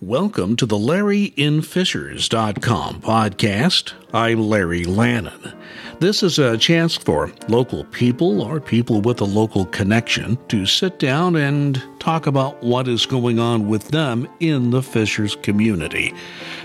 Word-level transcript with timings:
Welcome 0.00 0.54
to 0.58 0.64
the 0.64 0.76
LarryInFishers.com 0.76 3.00
podcast. 3.00 3.94
I'm 4.14 4.38
Larry 4.38 4.84
Lannan. 4.84 5.56
This 5.98 6.22
is 6.22 6.38
a 6.38 6.56
chance 6.56 6.96
for 6.96 7.32
local 7.48 7.82
people 7.86 8.40
or 8.40 8.60
people 8.60 9.00
with 9.00 9.20
a 9.20 9.24
local 9.24 9.66
connection 9.66 10.38
to 10.50 10.66
sit 10.66 11.00
down 11.00 11.34
and 11.34 11.82
talk 11.98 12.28
about 12.28 12.62
what 12.62 12.86
is 12.86 13.06
going 13.06 13.40
on 13.40 13.66
with 13.66 13.88
them 13.88 14.28
in 14.38 14.70
the 14.70 14.84
Fishers 14.84 15.34
community. 15.34 16.14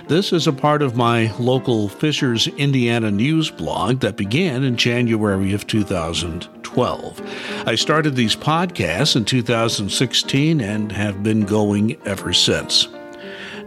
This 0.08 0.32
is 0.32 0.46
a 0.46 0.54
part 0.54 0.84
of 0.84 0.96
my 0.96 1.36
local 1.40 1.90
Fishers, 1.90 2.48
Indiana 2.50 3.10
news 3.10 3.50
blog 3.50 4.02
that 4.02 4.16
began 4.16 4.64
in 4.64 4.78
January 4.78 5.54
of 5.54 5.66
2012. 5.66 7.64
I 7.66 7.74
started 7.74 8.16
these 8.16 8.36
podcasts 8.36 9.16
in 9.16 9.26
2016 9.26 10.62
and 10.62 10.92
have 10.92 11.24
been 11.24 11.48
going 11.48 12.00
ever 12.06 12.32
since. 12.32 12.88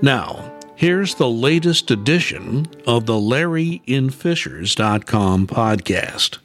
Now, 0.02 0.52
here's 0.74 1.14
the 1.14 1.28
latest 1.28 1.90
edition 1.90 2.66
of 2.86 3.06
the 3.06 3.14
LarryInFishers.com 3.14 5.46
podcast. 5.46 6.38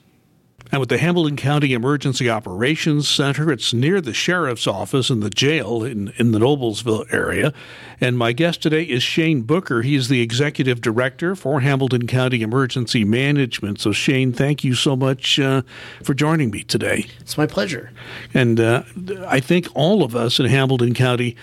And 0.72 0.80
with 0.80 0.88
the 0.88 0.98
Hamilton 0.98 1.36
County 1.36 1.74
Emergency 1.74 2.30
Operations 2.30 3.10
Center. 3.10 3.52
It's 3.52 3.74
near 3.74 4.00
the 4.00 4.14
sheriff's 4.14 4.68
office 4.68 5.10
and 5.10 5.22
the 5.22 5.30
jail 5.30 5.84
in, 5.84 6.14
in 6.16 6.32
the 6.32 6.40
Noblesville 6.40 7.14
area. 7.14 7.54
And 8.00 8.18
my 8.18 8.32
guest 8.32 8.64
today 8.64 8.84
is 8.84 9.04
Shane 9.04 9.42
Booker. 9.42 9.82
He's 9.82 10.08
the 10.08 10.22
executive 10.22 10.80
director 10.80 11.36
for 11.36 11.60
Hamilton 11.60 12.08
County 12.08 12.42
Emergency 12.42 13.04
Management. 13.04 13.82
So, 13.82 13.92
Shane, 13.92 14.32
thank 14.32 14.64
you 14.64 14.74
so 14.74 14.96
much 14.96 15.42
uh, 15.42 15.64
for 16.04 16.14
joining 16.14 16.52
me 16.52 16.64
today. 16.64 17.06
It's 17.20 17.38
my 17.38 17.48
pleasure. 17.48 17.92
And 18.34 18.62
uh, 18.62 18.84
I 19.28 19.42
think 19.42 19.68
all 19.76 20.04
of 20.04 20.16
us 20.16 20.40
in 20.40 20.46
Hamilton 20.46 20.94
County 20.94 21.36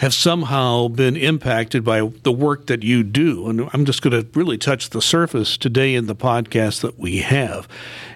have 0.00 0.14
somehow 0.14 0.88
been 0.88 1.14
impacted 1.14 1.84
by 1.84 2.00
the 2.22 2.32
work 2.32 2.68
that 2.68 2.82
you 2.82 3.02
do. 3.02 3.50
And 3.50 3.68
I'm 3.74 3.84
just 3.84 4.00
going 4.00 4.18
to 4.18 4.26
really 4.38 4.56
touch 4.56 4.88
the 4.88 5.02
surface 5.02 5.58
today 5.58 5.94
in 5.94 6.06
the 6.06 6.16
podcast 6.16 6.80
that 6.80 6.98
we 6.98 7.18
have. 7.18 7.68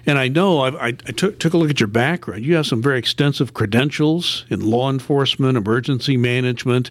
And 0.03 0.17
I 0.17 0.27
know 0.27 0.61
i 0.61 0.87
I, 0.87 0.91
took, 0.93 1.37
took 1.37 1.53
a 1.53 1.57
look 1.57 1.69
at 1.69 1.79
your 1.79 1.85
background. 1.85 2.43
You 2.43 2.55
have 2.55 2.65
some 2.65 2.81
very 2.81 2.97
extensive 2.97 3.53
credentials 3.53 4.45
in 4.49 4.61
law 4.61 4.89
enforcement, 4.89 5.59
emergency 5.59 6.17
management, 6.17 6.89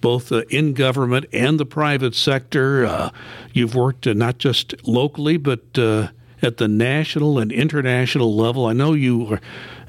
both 0.00 0.32
uh, 0.32 0.42
in 0.50 0.74
government 0.74 1.26
and 1.32 1.60
the 1.60 1.66
private 1.66 2.16
sector. 2.16 2.84
Uh, 2.84 3.10
you've 3.52 3.76
worked 3.76 4.04
uh, 4.04 4.14
not 4.14 4.38
just 4.38 4.74
locally, 4.84 5.36
but 5.36 5.78
uh, 5.78 6.08
at 6.42 6.56
the 6.56 6.66
national 6.66 7.38
and 7.38 7.52
international 7.52 8.34
level. 8.34 8.66
I 8.66 8.72
know 8.72 8.94
you 8.94 9.34
are 9.34 9.40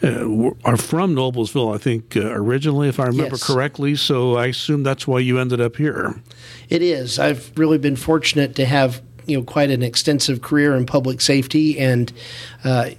uh, 0.04 0.52
are 0.64 0.78
from 0.78 1.16
Noblesville, 1.16 1.74
I 1.74 1.78
think, 1.78 2.18
uh, 2.18 2.32
originally, 2.34 2.88
if 2.88 3.00
I 3.00 3.06
remember 3.06 3.36
yes. 3.36 3.44
correctly. 3.44 3.96
So 3.96 4.36
I 4.36 4.48
assume 4.48 4.84
that's 4.84 5.08
why 5.08 5.20
you 5.20 5.40
ended 5.40 5.62
up 5.62 5.78
here. 5.78 6.16
It 6.70 6.82
is. 6.82 7.20
I've 7.20 7.52
really 7.58 7.78
been 7.78 7.96
fortunate 7.96 8.56
to 8.56 8.66
have 8.66 9.02
you 9.26 9.38
know 9.38 9.44
quite 9.44 9.70
an 9.70 9.82
extensive 9.82 10.42
career 10.42 10.76
in 10.76 10.86
public 10.86 11.22
safety, 11.22 11.80
and 11.80 12.12
uh, 12.64 12.92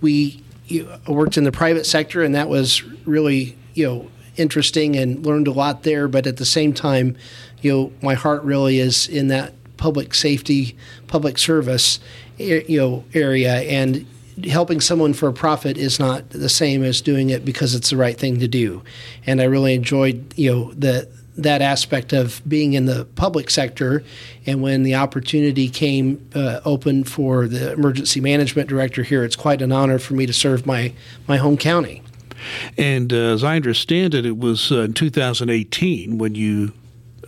we 0.00 0.42
you 0.66 0.84
know, 0.84 1.12
worked 1.12 1.36
in 1.36 1.44
the 1.44 1.52
private 1.52 1.86
sector, 1.86 2.22
and 2.22 2.34
that 2.34 2.48
was 2.48 2.82
really 3.06 3.56
you 3.74 3.86
know 3.86 4.10
interesting 4.36 4.96
and 4.96 5.24
learned 5.24 5.48
a 5.48 5.52
lot 5.52 5.82
there. 5.82 6.08
But 6.08 6.26
at 6.26 6.36
the 6.36 6.44
same 6.44 6.72
time, 6.72 7.16
you 7.62 7.72
know, 7.72 7.92
my 8.02 8.14
heart 8.14 8.42
really 8.42 8.78
is 8.78 9.08
in 9.08 9.28
that 9.28 9.54
public 9.76 10.14
safety, 10.14 10.76
public 11.06 11.38
service, 11.38 12.00
you 12.38 12.78
know, 12.78 13.04
area, 13.14 13.54
and 13.62 14.06
helping 14.46 14.80
someone 14.80 15.12
for 15.12 15.28
a 15.28 15.32
profit 15.32 15.76
is 15.76 15.98
not 15.98 16.30
the 16.30 16.48
same 16.48 16.82
as 16.82 17.00
doing 17.00 17.30
it 17.30 17.44
because 17.44 17.74
it's 17.74 17.90
the 17.90 17.96
right 17.96 18.16
thing 18.16 18.38
to 18.40 18.48
do. 18.48 18.82
And 19.26 19.40
I 19.40 19.44
really 19.44 19.74
enjoyed, 19.74 20.34
you 20.36 20.52
know, 20.52 20.72
the 20.72 21.08
that 21.36 21.62
aspect 21.62 22.12
of 22.12 22.42
being 22.46 22.74
in 22.74 22.86
the 22.86 23.06
public 23.14 23.50
sector. 23.50 24.04
And 24.46 24.60
when 24.60 24.82
the 24.82 24.94
opportunity 24.94 25.68
came 25.68 26.28
uh, 26.34 26.60
open 26.64 27.04
for 27.04 27.48
the 27.48 27.72
emergency 27.72 28.20
management 28.20 28.68
director 28.68 29.02
here, 29.02 29.24
it's 29.24 29.36
quite 29.36 29.62
an 29.62 29.72
honor 29.72 29.98
for 29.98 30.14
me 30.14 30.26
to 30.26 30.32
serve 30.32 30.66
my 30.66 30.92
my 31.26 31.36
home 31.36 31.56
county. 31.56 32.02
And 32.76 33.12
uh, 33.12 33.16
as 33.16 33.44
I 33.44 33.56
understand 33.56 34.14
it, 34.14 34.24
it 34.24 34.38
was 34.38 34.72
uh, 34.72 34.80
in 34.80 34.94
2018 34.94 36.18
when 36.18 36.34
you 36.34 36.72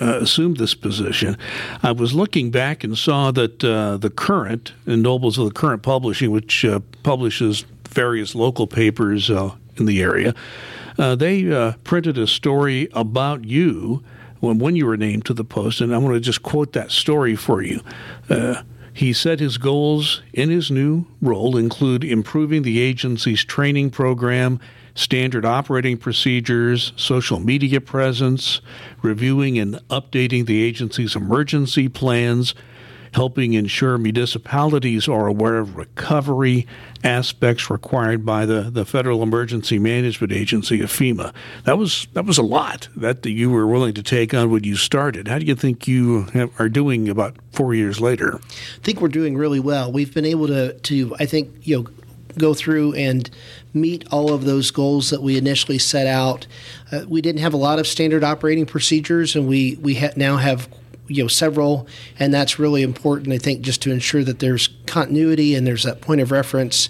uh, 0.00 0.18
assumed 0.20 0.56
this 0.56 0.74
position, 0.74 1.36
I 1.82 1.92
was 1.92 2.14
looking 2.14 2.50
back 2.50 2.84
and 2.84 2.96
saw 2.96 3.30
that 3.32 3.62
uh, 3.64 3.96
the 3.96 4.10
current 4.10 4.72
in 4.86 5.02
Nobles 5.02 5.38
of 5.38 5.46
the 5.46 5.52
Current 5.52 5.82
Publishing, 5.82 6.30
which 6.30 6.64
uh, 6.64 6.80
publishes 7.02 7.64
various 7.88 8.34
local 8.34 8.66
papers 8.66 9.30
uh, 9.30 9.50
in 9.76 9.86
the 9.86 10.02
area, 10.02 10.34
uh, 10.98 11.14
they 11.14 11.50
uh, 11.52 11.72
printed 11.84 12.18
a 12.18 12.26
story 12.26 12.88
about 12.92 13.44
you 13.44 14.02
when 14.40 14.58
when 14.58 14.76
you 14.76 14.86
were 14.86 14.96
named 14.96 15.24
to 15.26 15.34
the 15.34 15.44
post, 15.44 15.80
and 15.80 15.94
I 15.94 15.98
want 15.98 16.14
to 16.14 16.20
just 16.20 16.42
quote 16.42 16.72
that 16.72 16.90
story 16.90 17.36
for 17.36 17.62
you. 17.62 17.80
He 18.94 19.12
said 19.14 19.40
his 19.40 19.56
goals 19.56 20.22
in 20.34 20.50
his 20.50 20.70
new 20.70 21.06
role 21.22 21.56
include 21.56 22.04
improving 22.04 22.62
the 22.62 22.80
agency's 22.80 23.42
training 23.42 23.90
program 23.90 24.60
standard 24.94 25.44
operating 25.44 25.96
procedures, 25.96 26.92
social 26.96 27.40
media 27.40 27.80
presence, 27.80 28.60
reviewing 29.00 29.58
and 29.58 29.76
updating 29.88 30.46
the 30.46 30.62
agency's 30.62 31.16
emergency 31.16 31.88
plans, 31.88 32.54
helping 33.14 33.52
ensure 33.52 33.98
municipalities 33.98 35.06
are 35.06 35.26
aware 35.26 35.58
of 35.58 35.76
recovery 35.76 36.66
aspects 37.04 37.68
required 37.68 38.24
by 38.24 38.46
the, 38.46 38.70
the 38.70 38.84
Federal 38.84 39.22
Emergency 39.22 39.78
Management 39.78 40.32
Agency 40.32 40.80
of 40.80 40.90
FEMA. 40.90 41.32
That 41.64 41.76
was 41.78 42.06
that 42.14 42.24
was 42.24 42.38
a 42.38 42.42
lot 42.42 42.88
that 42.96 43.24
you 43.26 43.50
were 43.50 43.66
willing 43.66 43.94
to 43.94 44.02
take 44.02 44.32
on 44.32 44.50
when 44.50 44.64
you 44.64 44.76
started. 44.76 45.28
How 45.28 45.38
do 45.38 45.46
you 45.46 45.54
think 45.54 45.86
you 45.86 46.22
have, 46.32 46.58
are 46.58 46.68
doing 46.68 47.08
about 47.08 47.36
four 47.52 47.74
years 47.74 48.00
later? 48.00 48.40
I 48.42 48.82
think 48.82 49.00
we're 49.00 49.08
doing 49.08 49.36
really 49.36 49.60
well. 49.60 49.92
We've 49.92 50.12
been 50.12 50.26
able 50.26 50.46
to 50.48 50.78
to 50.78 51.14
I 51.18 51.26
think 51.26 51.50
you 51.62 51.82
know 51.82 51.90
go 52.38 52.54
through 52.54 52.94
and 52.94 53.30
meet 53.74 54.04
all 54.12 54.32
of 54.32 54.44
those 54.44 54.70
goals 54.70 55.10
that 55.10 55.22
we 55.22 55.36
initially 55.36 55.78
set 55.78 56.06
out. 56.06 56.46
Uh, 56.90 57.04
we 57.08 57.20
didn't 57.22 57.40
have 57.40 57.54
a 57.54 57.58
lot 57.58 57.78
of 57.78 57.86
standard 57.86 58.24
operating 58.24 58.66
procedures, 58.66 59.34
and 59.34 59.46
we 59.46 59.76
we 59.80 59.94
ha- 59.94 60.12
now 60.16 60.36
have 60.36 60.68
you 61.08 61.22
know 61.22 61.28
several, 61.28 61.86
and 62.18 62.32
that's 62.32 62.58
really 62.58 62.82
important. 62.82 63.32
I 63.32 63.38
think 63.38 63.62
just 63.62 63.82
to 63.82 63.92
ensure 63.92 64.24
that 64.24 64.38
there's 64.38 64.68
continuity 64.86 65.54
and 65.54 65.66
there's 65.66 65.84
that 65.84 66.00
point 66.00 66.20
of 66.20 66.30
reference. 66.30 66.88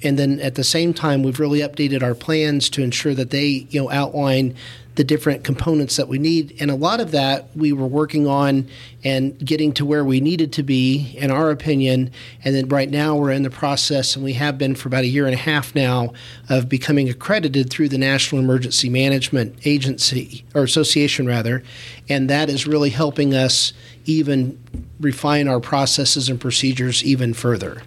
And 0.00 0.16
then 0.16 0.38
at 0.38 0.54
the 0.54 0.62
same 0.62 0.94
time, 0.94 1.24
we've 1.24 1.40
really 1.40 1.58
updated 1.58 2.04
our 2.04 2.14
plans 2.14 2.70
to 2.70 2.82
ensure 2.82 3.14
that 3.14 3.30
they 3.30 3.66
you 3.70 3.82
know 3.82 3.90
outline 3.90 4.54
the 4.98 5.04
different 5.04 5.44
components 5.44 5.94
that 5.94 6.08
we 6.08 6.18
need. 6.18 6.56
And 6.58 6.72
a 6.72 6.74
lot 6.74 6.98
of 6.98 7.12
that 7.12 7.56
we 7.56 7.72
were 7.72 7.86
working 7.86 8.26
on 8.26 8.68
and 9.04 9.38
getting 9.38 9.72
to 9.74 9.86
where 9.86 10.04
we 10.04 10.20
needed 10.20 10.52
to 10.54 10.64
be, 10.64 11.16
in 11.16 11.30
our 11.30 11.52
opinion. 11.52 12.10
And 12.44 12.52
then 12.52 12.68
right 12.68 12.90
now 12.90 13.14
we're 13.14 13.30
in 13.30 13.44
the 13.44 13.48
process, 13.48 14.16
and 14.16 14.24
we 14.24 14.32
have 14.32 14.58
been 14.58 14.74
for 14.74 14.88
about 14.88 15.04
a 15.04 15.06
year 15.06 15.26
and 15.26 15.34
a 15.34 15.38
half 15.38 15.72
now, 15.72 16.12
of 16.48 16.68
becoming 16.68 17.08
accredited 17.08 17.70
through 17.70 17.90
the 17.90 17.96
National 17.96 18.42
Emergency 18.42 18.88
Management 18.88 19.56
Agency, 19.64 20.44
or 20.52 20.64
Association 20.64 21.28
rather. 21.28 21.62
And 22.08 22.28
that 22.28 22.50
is 22.50 22.66
really 22.66 22.90
helping 22.90 23.34
us 23.34 23.72
even 24.04 24.58
refine 24.98 25.46
our 25.46 25.60
processes 25.60 26.28
and 26.28 26.40
procedures 26.40 27.04
even 27.04 27.34
further. 27.34 27.82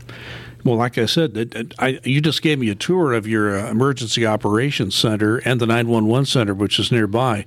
Well, 0.63 0.75
like 0.75 0.97
I 0.97 1.05
said, 1.05 1.73
I, 1.79 1.99
you 2.03 2.21
just 2.21 2.41
gave 2.41 2.59
me 2.59 2.69
a 2.69 2.75
tour 2.75 3.13
of 3.13 3.27
your 3.27 3.59
uh, 3.59 3.69
emergency 3.71 4.25
operations 4.25 4.95
center 4.95 5.37
and 5.39 5.59
the 5.59 5.65
911 5.65 6.25
center, 6.25 6.53
which 6.53 6.79
is 6.79 6.91
nearby. 6.91 7.45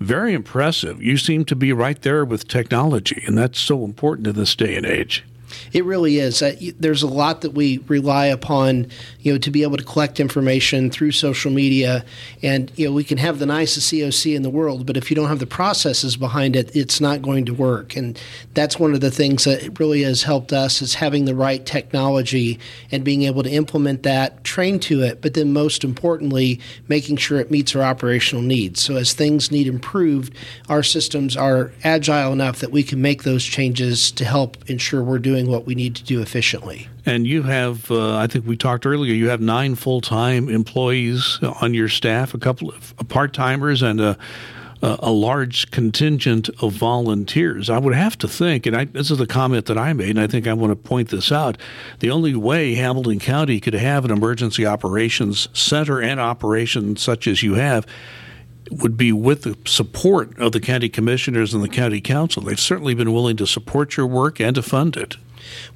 Very 0.00 0.34
impressive. 0.34 1.02
You 1.02 1.16
seem 1.16 1.44
to 1.46 1.56
be 1.56 1.72
right 1.72 2.00
there 2.02 2.24
with 2.24 2.48
technology, 2.48 3.22
and 3.26 3.38
that's 3.38 3.58
so 3.58 3.84
important 3.84 4.26
in 4.26 4.34
this 4.34 4.54
day 4.54 4.76
and 4.76 4.84
age. 4.84 5.24
It 5.72 5.84
really 5.84 6.18
is. 6.18 6.42
There's 6.78 7.02
a 7.02 7.06
lot 7.06 7.40
that 7.42 7.50
we 7.50 7.78
rely 7.88 8.26
upon, 8.26 8.88
you 9.20 9.32
know, 9.32 9.38
to 9.38 9.50
be 9.50 9.62
able 9.62 9.76
to 9.76 9.84
collect 9.84 10.20
information 10.20 10.90
through 10.90 11.12
social 11.12 11.50
media, 11.50 12.04
and 12.42 12.72
you 12.76 12.86
know, 12.86 12.92
we 12.92 13.04
can 13.04 13.18
have 13.18 13.38
the 13.38 13.46
nicest 13.46 13.92
EOC 13.92 14.34
in 14.34 14.42
the 14.42 14.50
world, 14.50 14.86
but 14.86 14.96
if 14.96 15.10
you 15.10 15.14
don't 15.14 15.28
have 15.28 15.38
the 15.38 15.46
processes 15.46 16.16
behind 16.16 16.56
it, 16.56 16.74
it's 16.74 17.00
not 17.00 17.22
going 17.22 17.44
to 17.44 17.54
work. 17.54 17.96
And 17.96 18.18
that's 18.54 18.78
one 18.78 18.94
of 18.94 19.00
the 19.00 19.10
things 19.10 19.44
that 19.44 19.78
really 19.78 20.02
has 20.02 20.22
helped 20.22 20.52
us 20.52 20.82
is 20.82 20.94
having 20.94 21.24
the 21.24 21.34
right 21.34 21.64
technology 21.64 22.58
and 22.90 23.04
being 23.04 23.22
able 23.22 23.42
to 23.42 23.50
implement 23.50 24.02
that, 24.02 24.42
train 24.44 24.78
to 24.80 25.02
it, 25.02 25.20
but 25.20 25.34
then 25.34 25.52
most 25.52 25.84
importantly, 25.84 26.60
making 26.88 27.16
sure 27.16 27.38
it 27.38 27.50
meets 27.50 27.76
our 27.76 27.82
operational 27.82 28.42
needs. 28.42 28.80
So 28.80 28.96
as 28.96 29.12
things 29.12 29.50
need 29.50 29.66
improved, 29.66 30.34
our 30.68 30.82
systems 30.82 31.36
are 31.36 31.72
agile 31.84 32.32
enough 32.32 32.60
that 32.60 32.72
we 32.72 32.82
can 32.82 33.02
make 33.02 33.24
those 33.24 33.44
changes 33.44 34.10
to 34.12 34.24
help 34.24 34.56
ensure 34.68 35.02
we're 35.02 35.18
doing 35.18 35.35
doing 35.36 35.50
what 35.50 35.66
we 35.66 35.74
need 35.74 35.94
to 35.96 36.04
do 36.04 36.22
efficiently. 36.22 36.88
And 37.04 37.26
you 37.26 37.42
have, 37.42 37.90
uh, 37.90 38.16
I 38.16 38.26
think 38.26 38.46
we 38.46 38.56
talked 38.56 38.86
earlier, 38.86 39.12
you 39.12 39.28
have 39.28 39.40
nine 39.40 39.74
full 39.74 40.00
time 40.00 40.48
employees 40.48 41.38
on 41.60 41.74
your 41.74 41.88
staff, 41.88 42.32
a 42.34 42.38
couple 42.38 42.70
of 42.70 42.94
part 43.08 43.34
timers, 43.34 43.82
and 43.82 44.00
a, 44.00 44.18
a, 44.82 45.10
large 45.10 45.70
contingent 45.70 46.48
of 46.60 46.72
volunteers. 46.72 47.68
I 47.68 47.78
would 47.78 47.94
have 47.94 48.16
to 48.18 48.28
think, 48.28 48.66
and 48.66 48.76
I, 48.76 48.84
this 48.86 49.10
is 49.10 49.20
a 49.20 49.26
comment 49.26 49.66
that 49.66 49.76
I 49.78 49.92
made, 49.92 50.10
and 50.10 50.20
I 50.20 50.26
think 50.26 50.46
I 50.46 50.54
want 50.54 50.70
to 50.70 50.76
point 50.76 51.10
this 51.10 51.30
out. 51.30 51.58
The 52.00 52.10
only 52.10 52.34
way 52.34 52.74
Hamilton 52.74 53.18
County 53.18 53.60
could 53.60 53.74
have 53.74 54.04
an 54.04 54.10
emergency 54.10 54.64
operations 54.64 55.48
center 55.52 56.00
and 56.00 56.18
operation 56.18 56.96
such 56.96 57.26
as 57.26 57.42
you 57.42 57.54
have 57.54 57.86
would 58.70 58.96
be 58.96 59.12
with 59.12 59.42
the 59.42 59.56
support 59.64 60.36
of 60.38 60.52
the 60.52 60.60
county 60.60 60.88
commissioners 60.88 61.54
and 61.54 61.62
the 61.62 61.68
county 61.68 62.00
council. 62.00 62.42
They've 62.42 62.58
certainly 62.58 62.94
been 62.94 63.12
willing 63.12 63.36
to 63.36 63.46
support 63.46 63.96
your 63.96 64.06
work 64.06 64.40
and 64.40 64.56
to 64.56 64.62
fund 64.62 64.96
it 64.96 65.16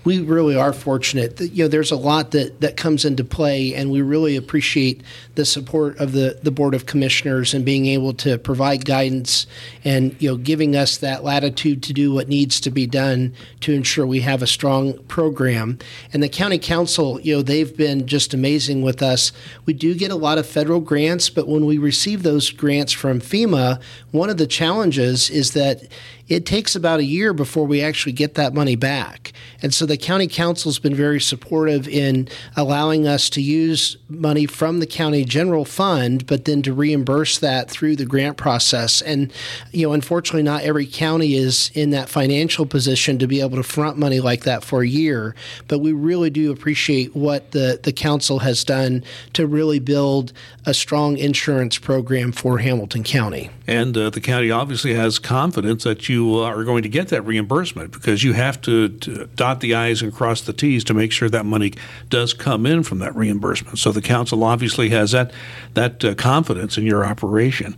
we 0.05 0.21
really 0.21 0.57
are 0.57 0.73
fortunate. 0.73 1.37
That, 1.37 1.49
you 1.49 1.65
know, 1.65 1.69
there's 1.69 1.91
a 1.91 1.97
lot 1.97 2.31
that, 2.33 2.61
that 2.61 2.77
comes 2.77 3.05
into 3.05 3.25
play, 3.25 3.75
and 3.75 3.91
we 3.91 4.03
really 4.03 4.37
appreciate 4.37 5.03
the 5.35 5.45
support 5.45 5.99
of 5.99 6.13
the, 6.13 6.39
the 6.43 6.51
Board 6.51 6.75
of 6.75 6.87
Commissioners 6.87 7.55
and 7.55 7.65
being 7.65 7.87
able 7.87 8.13
to 8.15 8.39
provide 8.39 8.85
guidance 8.85 9.47
and 9.85 10.15
you 10.21 10.31
know 10.31 10.37
giving 10.37 10.77
us 10.77 10.97
that 10.99 11.25
latitude 11.25 11.83
to 11.85 11.93
do 11.93 12.13
what 12.13 12.29
needs 12.29 12.61
to 12.61 12.71
be 12.71 12.87
done 12.87 13.35
to 13.61 13.73
ensure 13.73 14.07
we 14.07 14.21
have 14.21 14.43
a 14.43 14.47
strong 14.47 14.99
program. 15.05 15.79
And 16.13 16.23
the 16.23 16.29
County 16.29 16.59
Council, 16.59 17.21
you 17.21 17.37
know, 17.37 17.43
they've 17.43 17.77
been 17.77 18.07
just 18.07 18.35
amazing 18.35 18.83
with 18.83 19.03
us. 19.03 19.33
We 19.67 19.73
do 19.73 19.95
get 19.95 20.11
a 20.11 20.17
lot 20.17 20.39
of 20.39 20.47
federal 20.47 20.81
grants, 20.81 21.31
but 21.31 21.49
when 21.49 21.65
we 21.65 21.79
receive 21.79 22.23
those 22.23 22.51
grants 22.51 22.93
from 22.93 23.21
FEMA, 23.21 23.81
one 24.11 24.31
of 24.31 24.39
the 24.39 24.47
challenges 24.47 25.31
is 25.31 25.53
that 25.53 25.83
it 26.31 26.47
takes 26.47 26.77
about 26.77 27.01
a 27.01 27.05
year 27.05 27.35
before 27.35 27.67
we 27.67 27.83
actually 27.83 28.13
get 28.13 28.37
that 28.37 28.55
money 28.55 28.77
back. 28.77 29.33
And 29.63 29.75
so 29.75 29.85
the 29.85 29.97
county 29.97 30.29
council's 30.29 30.79
been 30.79 30.95
very 30.95 31.21
supportive 31.21 31.89
in 31.89 32.29
allowing 32.57 33.07
us 33.07 33.29
to 33.31 33.43
use 33.43 33.97
money 34.09 34.47
from 34.47 34.79
the 34.79 34.87
county 34.87 35.25
general 35.25 35.65
fund, 35.65 36.27
but 36.27 36.45
then 36.45 36.63
to 36.63 36.73
reimburse 36.73 37.39
that 37.39 37.69
through 37.69 37.97
the 37.97 38.07
grant 38.07 38.37
process. 38.37 39.03
And, 39.03 39.33
you 39.73 39.87
know, 39.87 39.93
unfortunately, 39.93 40.45
not 40.45 40.63
every 40.63 40.87
county 40.87 41.35
is 41.35 41.73
in 41.75 41.91
that 41.91 42.09
financial 42.09 42.65
position 42.65 43.19
to 43.19 43.27
be 43.27 43.41
able 43.41 43.57
to 43.57 43.65
front 43.65 43.99
money 43.99 44.21
like 44.21 44.45
that 44.45 44.63
for 44.63 44.83
a 44.83 44.89
year. 44.89 45.35
But 45.67 45.81
we 45.81 45.93
really 45.93 46.31
do 46.31 46.53
appreciate 46.53 47.17
what 47.17 47.51
the, 47.51 47.81
the 47.83 47.93
council 47.93 48.39
has 48.39 48.63
done 48.63 49.03
to 49.33 49.49
really 49.49 49.81
build 49.81 50.33
a 50.65 50.75
strong 50.75 51.19
insurance 51.19 51.77
program 51.77 52.31
for 52.31 52.59
Hamilton 52.59 53.03
County. 53.03 53.51
And 53.67 53.97
uh, 53.97 54.11
the 54.11 54.21
county 54.21 54.51
obviously 54.51 54.95
has 54.95 55.19
confidence 55.19 55.85
that 55.85 56.09
you 56.09 56.20
you 56.21 56.39
are 56.39 56.65
going 56.65 56.83
to 56.83 56.89
get 56.89 57.09
that 57.09 57.23
reimbursement 57.23 57.93
because 57.93 58.23
you 58.23 58.35
have 58.35 58.61
to, 58.63 58.89
to, 58.89 59.27
dot 59.35 59.61
the 59.61 59.75
I's 59.75 60.03
and 60.03 60.13
cross 60.13 60.43
the 60.43 60.53
T's 60.53 60.85
to 60.85 60.95
make 60.95 61.13
sure 61.13 61.29
that 61.31 61.47
money 61.47 61.73
does 62.09 62.35
come 62.35 62.67
in 62.67 62.83
from 62.83 62.99
that 62.99 63.15
reimbursement. 63.17 63.79
So 63.79 63.91
the 63.91 64.03
council 64.03 64.45
obviously 64.45 64.91
has 64.91 65.13
that 65.13 65.33
that 65.75 66.05
uh, 66.05 66.15
confidence 66.15 66.77
in 66.77 66.85
your 66.85 67.05
operation. 67.05 67.77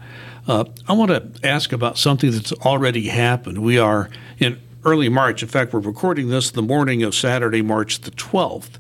Uh, 0.49 0.65
I 0.89 0.95
want 0.95 1.11
to 1.11 1.47
ask 1.47 1.73
about 1.73 1.99
something 1.99 2.33
that's 2.33 2.53
already 2.53 3.09
happened. 3.09 3.59
We 3.59 3.79
are 3.79 4.11
in 4.39 4.61
early 4.85 5.09
March. 5.09 5.43
In 5.43 5.49
fact, 5.49 5.73
we're 5.73 5.81
recording 5.81 6.29
this 6.29 6.51
the 6.51 6.63
morning 6.63 7.05
of 7.05 7.15
Saturday, 7.15 7.63
March 7.63 8.01
the 8.01 8.11
12th. 8.11 8.79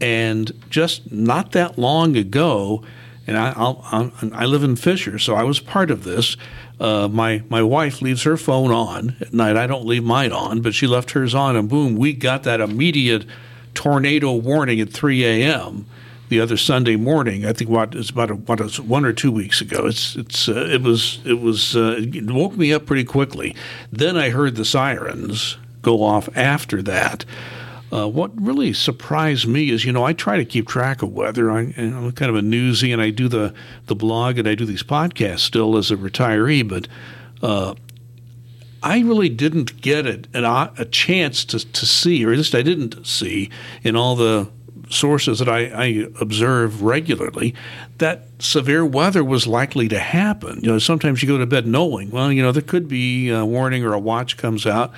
And 0.00 0.52
just 0.68 1.12
not 1.12 1.52
that 1.52 1.78
long 1.78 2.16
ago, 2.16 2.82
and 3.26 3.36
I, 3.36 3.52
I'll, 3.56 3.84
i 4.32 4.44
live 4.44 4.62
in 4.62 4.76
Fisher, 4.76 5.18
so 5.18 5.34
I 5.34 5.42
was 5.42 5.58
part 5.58 5.90
of 5.90 6.04
this. 6.04 6.36
Uh, 6.78 7.08
my 7.08 7.42
my 7.48 7.62
wife 7.62 8.00
leaves 8.02 8.22
her 8.22 8.36
phone 8.36 8.70
on 8.70 9.16
at 9.20 9.32
night. 9.32 9.56
I 9.56 9.66
don't 9.66 9.84
leave 9.84 10.04
mine 10.04 10.32
on, 10.32 10.60
but 10.60 10.74
she 10.74 10.86
left 10.86 11.12
hers 11.12 11.34
on, 11.34 11.56
and 11.56 11.68
boom, 11.68 11.96
we 11.96 12.12
got 12.12 12.44
that 12.44 12.60
immediate 12.60 13.24
tornado 13.74 14.32
warning 14.32 14.80
at 14.80 14.90
3 14.90 15.24
a.m. 15.24 15.86
the 16.28 16.40
other 16.40 16.56
Sunday 16.56 16.96
morning. 16.96 17.44
I 17.44 17.52
think 17.52 17.70
what 17.70 17.94
it's 17.94 18.10
about 18.10 18.30
a, 18.30 18.34
what 18.34 18.60
was 18.60 18.80
one 18.80 19.04
or 19.04 19.12
two 19.12 19.32
weeks 19.32 19.60
ago. 19.60 19.86
It's 19.86 20.16
it's 20.16 20.48
uh, 20.48 20.68
it 20.70 20.82
was 20.82 21.20
it 21.24 21.40
was 21.40 21.74
uh, 21.74 21.96
it 21.98 22.30
woke 22.30 22.56
me 22.56 22.72
up 22.72 22.86
pretty 22.86 23.04
quickly. 23.04 23.56
Then 23.90 24.16
I 24.16 24.30
heard 24.30 24.56
the 24.56 24.64
sirens 24.64 25.56
go 25.82 26.02
off 26.02 26.28
after 26.36 26.82
that. 26.82 27.24
Uh, 27.92 28.08
what 28.08 28.30
really 28.40 28.72
surprised 28.72 29.46
me 29.46 29.70
is, 29.70 29.84
you 29.84 29.92
know, 29.92 30.04
I 30.04 30.12
try 30.12 30.36
to 30.36 30.44
keep 30.44 30.66
track 30.66 31.02
of 31.02 31.12
weather. 31.12 31.50
I, 31.50 31.72
am 31.76 32.10
kind 32.12 32.28
of 32.28 32.36
a 32.36 32.42
newsy, 32.42 32.92
and 32.92 33.00
I 33.00 33.10
do 33.10 33.28
the 33.28 33.54
the 33.86 33.94
blog 33.94 34.38
and 34.38 34.48
I 34.48 34.54
do 34.54 34.64
these 34.64 34.82
podcasts 34.82 35.40
still 35.40 35.76
as 35.76 35.90
a 35.90 35.96
retiree. 35.96 36.68
But 36.68 36.88
uh, 37.42 37.74
I 38.82 39.00
really 39.00 39.28
didn't 39.28 39.80
get 39.80 40.06
it 40.06 40.26
an, 40.34 40.44
a 40.44 40.84
chance 40.84 41.44
to 41.46 41.60
to 41.60 41.86
see, 41.86 42.24
or 42.24 42.32
at 42.32 42.38
least 42.38 42.56
I 42.56 42.62
didn't 42.62 43.06
see 43.06 43.50
in 43.84 43.94
all 43.94 44.16
the 44.16 44.48
sources 44.88 45.38
that 45.38 45.48
I, 45.48 45.66
I 45.66 46.06
observe 46.20 46.82
regularly 46.82 47.54
that 47.98 48.26
severe 48.38 48.84
weather 48.84 49.24
was 49.24 49.46
likely 49.46 49.88
to 49.88 49.98
happen. 49.98 50.60
You 50.62 50.72
know, 50.72 50.78
sometimes 50.78 51.22
you 51.22 51.28
go 51.28 51.38
to 51.38 51.46
bed 51.46 51.66
knowing, 51.66 52.10
well, 52.10 52.30
you 52.30 52.42
know, 52.42 52.52
there 52.52 52.62
could 52.62 52.88
be 52.88 53.30
a 53.30 53.44
warning 53.44 53.84
or 53.84 53.92
a 53.94 53.98
watch 53.98 54.36
comes 54.36 54.66
out 54.66 54.92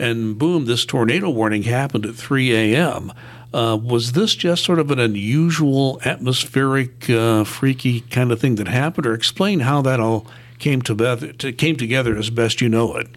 and 0.00 0.38
boom, 0.38 0.64
this 0.64 0.84
tornado 0.84 1.30
warning 1.30 1.64
happened 1.64 2.06
at 2.06 2.14
3 2.14 2.54
a.m. 2.54 3.12
Uh, 3.52 3.78
was 3.80 4.12
this 4.12 4.34
just 4.34 4.64
sort 4.64 4.78
of 4.78 4.90
an 4.90 4.98
unusual 4.98 6.00
atmospheric, 6.04 7.10
uh, 7.10 7.44
freaky 7.44 8.00
kind 8.02 8.32
of 8.32 8.40
thing 8.40 8.54
that 8.56 8.68
happened, 8.68 9.06
or 9.06 9.14
explain 9.14 9.60
how 9.60 9.82
that 9.82 10.00
all 10.00 10.26
came 10.60 10.82
together 10.82 11.32
came 11.32 11.76
together 11.76 12.16
as 12.16 12.30
best 12.30 12.60
you 12.60 12.68
know 12.68 12.94
it. 12.96 13.08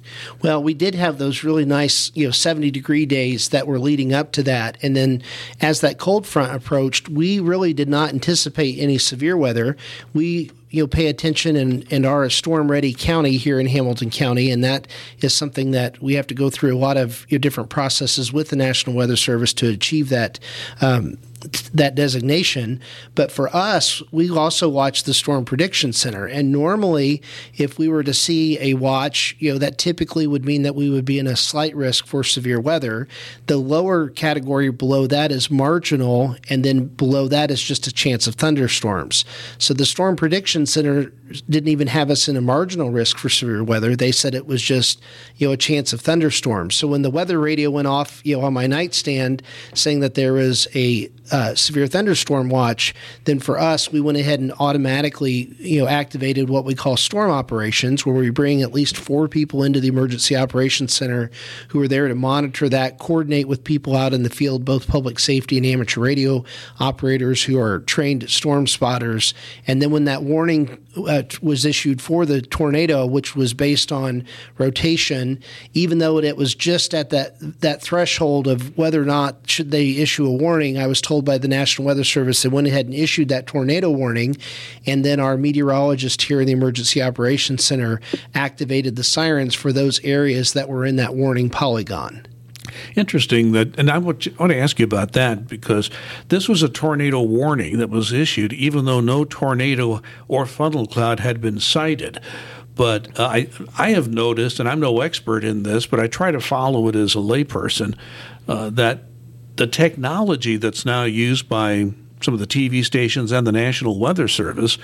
Well, 0.42 0.64
we 0.64 0.74
did 0.74 0.96
have 0.96 1.18
those 1.18 1.44
really 1.44 1.66
nice, 1.66 2.12
you 2.16 2.26
know, 2.26 2.32
70 2.32 2.72
degree 2.72 3.06
days 3.06 3.50
that 3.50 3.68
were 3.68 3.80
leading 3.80 4.14
up 4.14 4.32
to 4.34 4.44
that, 4.44 4.78
and 4.82 4.96
then 4.96 5.22
as 5.62 5.82
that 5.82 6.00
cold 6.00 6.26
front 6.26 6.56
approached, 6.56 7.10
we 7.10 7.40
really 7.40 7.74
did 7.74 7.90
not 7.90 8.10
anticipate 8.10 8.80
any 8.80 8.98
severe 8.98 9.38
weather. 9.38 9.78
We 10.14 10.52
you 10.74 10.82
know 10.82 10.88
pay 10.88 11.08
attention 11.08 11.56
and, 11.56 11.86
and 11.92 12.06
are 12.06 12.24
a 12.24 12.32
storm 12.32 12.70
ready 12.70 12.94
county 12.94 13.38
here 13.38 13.60
in 13.60 13.68
Hamilton 13.68 14.10
County, 14.10 14.50
and 14.50 14.64
that 14.64 14.88
is 15.22 15.34
something 15.34 15.72
that 15.72 16.02
we 16.02 16.16
have 16.16 16.28
to 16.28 16.34
go 16.34 16.50
through 16.50 16.76
a 16.76 16.80
lot 16.80 16.98
of 16.98 17.26
you 17.30 17.38
know, 17.38 17.42
different 17.42 17.70
processes 17.70 18.34
with 18.34 18.50
the 18.50 18.56
National 18.56 18.96
Weather 18.96 19.16
Service 19.16 19.54
to 19.54 19.70
achieve 19.70 20.10
that. 20.10 20.40
Um, 20.82 21.18
that 21.74 21.96
designation. 21.96 22.80
But 23.16 23.32
for 23.32 23.54
us, 23.56 24.02
we 24.12 24.30
also 24.30 24.70
watch 24.70 25.04
the 25.04 25.14
Storm 25.14 25.46
Prediction 25.46 25.94
Center. 25.94 26.26
And 26.26 26.52
normally, 26.52 27.22
if 27.56 27.78
we 27.78 27.88
were 27.88 28.04
to 28.04 28.14
see 28.14 28.60
a 28.60 28.76
watch, 28.76 29.36
you 29.40 29.52
know, 29.52 29.58
that 29.58 29.78
typically 29.78 30.28
would 30.28 30.46
mean 30.46 30.64
that 30.64 30.76
we 30.76 30.90
would 30.90 31.06
be 31.06 31.20
in 31.20 31.28
a 31.28 31.36
slight 31.36 31.76
risk 31.76 32.06
for 32.06 32.24
severe 32.24 32.60
weather. 32.60 33.08
The 33.48 33.58
lower 33.58 34.10
category 34.10 34.70
below 34.70 35.08
that 35.08 35.32
is 35.32 35.52
marginal, 35.52 36.36
and 36.50 36.64
then 36.64 36.86
below 36.88 37.28
that 37.28 37.52
is 37.52 37.62
just 37.62 37.88
a 37.88 37.92
chance 37.92 38.28
of 38.28 38.36
thunderstorms. 38.36 39.26
So 39.58 39.74
the 39.74 39.86
Storm 39.86 40.16
Prediction 40.16 40.66
Center 40.66 41.12
didn't 41.50 41.70
even 41.70 41.88
have 41.88 42.12
us 42.12 42.28
in 42.28 42.38
a 42.38 42.42
marginal 42.42 42.92
risk 42.92 43.18
for 43.18 43.30
severe 43.30 43.64
weather. 43.64 43.96
They 43.96 44.12
said 44.12 44.36
it 44.36 44.46
was 44.46 44.62
just, 44.62 45.02
you 45.38 45.48
know, 45.48 45.54
a 45.54 45.58
chance 45.58 45.94
of 45.94 46.02
thunderstorms. 46.02 46.76
So 46.76 46.88
when 46.88 47.02
the 47.02 47.10
weather 47.10 47.40
radio 47.40 47.72
went 47.72 47.88
off, 47.88 48.22
you 48.24 48.38
know, 48.38 48.44
on 48.44 48.54
my 48.54 48.68
nightstand 48.68 49.42
saying 49.74 50.02
that 50.02 50.14
there 50.14 50.34
was 50.34 50.68
a 50.76 51.10
uh, 51.34 51.56
severe 51.56 51.88
thunderstorm 51.88 52.48
watch, 52.48 52.94
then 53.24 53.40
for 53.40 53.60
us, 53.60 53.92
we 53.92 54.00
went 54.00 54.20
ahead 54.20 54.40
and 54.40 54.54
automatically, 54.60 55.52
you 55.58 55.82
know, 55.82 55.88
activated 55.88 56.48
what 56.48 56.64
we 56.64 56.76
call 56.76 56.96
storm 56.96 57.32
operations, 57.32 58.06
where 58.06 58.16
we 58.16 58.30
bring 58.30 58.62
at 58.62 58.72
least 58.72 58.96
four 58.96 59.28
people 59.28 59.64
into 59.64 59.80
the 59.80 59.88
emergency 59.88 60.36
operations 60.36 60.94
center 60.94 61.32
who 61.70 61.82
are 61.82 61.88
there 61.88 62.08
to 62.08 62.14
monitor 62.14 62.70
that, 62.70 63.00
coordinate 63.00 63.48
with 63.48 63.64
people 63.64 63.96
out 63.96 64.14
in 64.14 64.22
the 64.22 64.30
field, 64.30 64.64
both 64.64 64.88
public 64.88 65.18
safety 65.18 65.58
and 65.58 65.66
amateur 65.66 66.02
radio 66.02 66.46
operators 66.80 67.44
who 67.44 67.60
are 67.60 67.80
trained 67.80 68.30
storm 68.30 68.68
spotters. 68.68 69.34
And 69.66 69.82
then 69.82 69.90
when 69.90 70.06
that 70.06 70.22
warning 70.22 70.78
uh, 70.96 71.24
was 71.42 71.66
issued 71.66 72.02
for 72.02 72.26
the 72.26 72.42
tornado, 72.42 73.06
which 73.06 73.36
was 73.36 73.54
based 73.54 73.92
on 73.92 74.26
rotation, 74.58 75.42
even 75.74 75.98
though 75.98 76.18
it 76.20 76.38
was 76.38 76.56
just 76.56 76.94
at 76.94 77.10
that 77.10 77.36
that 77.62 77.82
threshold 77.82 78.48
of 78.48 78.78
whether 78.78 79.02
or 79.02 79.06
not 79.06 79.50
should 79.50 79.72
they 79.72 79.92
issue 79.92 80.26
a 80.26 80.32
warning. 80.32 80.78
I 80.78 80.88
was 80.88 81.02
told 81.02 81.26
by 81.26 81.38
the 81.38 81.48
National 81.48 81.86
Weather 81.86 82.04
Service 82.04 82.42
they 82.42 82.50
went 82.50 82.68
ahead 82.68 82.86
and 82.86 82.94
issued 82.94 83.30
that 83.30 83.48
tornado 83.48 83.90
warning, 83.90 84.38
and 84.86 85.04
then 85.04 85.20
our 85.20 85.38
meteorologist 85.38 86.22
here 86.22 86.42
in 86.42 86.48
the 86.48 86.54
Emergency 86.54 87.02
Operations 87.02 87.64
Center 87.64 88.00
activated 88.36 88.96
the 88.96 89.04
sirens 89.04 89.56
for 89.56 89.72
those 89.72 90.00
areas 90.04 90.54
that 90.54 90.70
were 90.70 90.86
in 90.86 90.98
that 90.98 91.16
warning 91.16 91.50
polygon. 91.50 92.26
Interesting 92.96 93.52
that, 93.52 93.78
and 93.78 93.90
I 93.90 93.98
want 93.98 94.22
to 94.22 94.58
ask 94.58 94.80
you 94.80 94.86
about 94.86 95.14
that 95.14 95.48
because 95.48 95.90
this 96.30 96.48
was 96.48 96.64
a 96.64 96.70
tornado 96.70 97.22
warning 97.22 97.78
that 97.80 97.90
was 97.90 98.14
issued, 98.14 98.54
even 98.54 98.86
though 98.86 99.00
no 99.00 99.26
tornado 99.26 100.02
or 100.28 100.46
funnel 100.46 100.88
cloud 100.88 101.20
had 101.20 101.42
been 101.42 101.60
sighted. 101.60 102.20
But 102.76 103.20
uh, 103.20 103.26
I, 103.26 103.50
I 103.78 103.92
have 103.92 104.08
noticed, 104.08 104.60
and 104.60 104.68
I'm 104.68 104.80
no 104.80 105.02
expert 105.02 105.44
in 105.44 105.64
this, 105.64 105.86
but 105.86 106.00
I 106.00 106.08
try 106.08 106.32
to 106.32 106.40
follow 106.40 106.88
it 106.88 106.96
as 106.96 107.16
a 107.16 107.20
layperson, 107.20 107.96
uh, 108.48 108.70
that 108.72 109.04
the 109.56 109.68
technology 109.68 110.58
that's 110.58 110.86
now 110.86 111.04
used 111.04 111.48
by 111.48 111.94
some 112.22 112.34
of 112.34 112.40
the 112.40 112.48
TV 112.48 112.84
stations 112.84 113.32
and 113.32 113.46
the 113.46 113.52
National 113.52 114.00
Weather 114.00 114.28
Service 114.28 114.78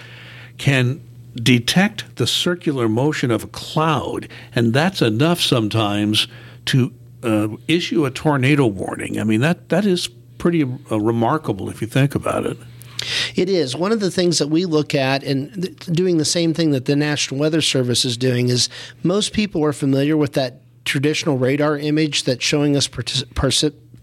can 0.57 1.01
detect 1.35 2.15
the 2.17 2.27
circular 2.27 2.89
motion 2.89 3.31
of 3.31 3.43
a 3.43 3.47
cloud, 3.47 4.27
and 4.53 4.73
that's 4.73 5.01
enough 5.01 5.39
sometimes 5.39 6.27
to 6.65 6.93
uh, 7.23 7.49
issue 7.67 8.05
a 8.05 8.11
tornado 8.11 8.65
warning. 8.65 9.19
I 9.19 9.23
mean, 9.23 9.41
that 9.41 9.69
that 9.69 9.85
is 9.85 10.07
pretty 10.37 10.63
uh, 10.63 10.99
remarkable 10.99 11.69
if 11.69 11.81
you 11.81 11.87
think 11.87 12.15
about 12.15 12.45
it. 12.45 12.57
It 13.35 13.49
is. 13.49 13.75
One 13.75 13.91
of 13.91 13.99
the 13.99 14.11
things 14.11 14.39
that 14.39 14.47
we 14.47 14.65
look 14.65 14.93
at 14.93 15.23
and 15.23 15.53
th- 15.53 15.77
doing 15.85 16.17
the 16.17 16.25
same 16.25 16.53
thing 16.53 16.71
that 16.71 16.85
the 16.85 16.95
National 16.95 17.39
Weather 17.39 17.61
Service 17.61 18.03
is 18.03 18.17
doing 18.17 18.49
is 18.49 18.69
most 19.03 19.33
people 19.33 19.63
are 19.63 19.73
familiar 19.73 20.17
with 20.17 20.33
that 20.33 20.61
traditional 20.85 21.37
radar 21.37 21.77
image 21.77 22.23
that's 22.23 22.43
showing 22.43 22.75
us 22.75 22.89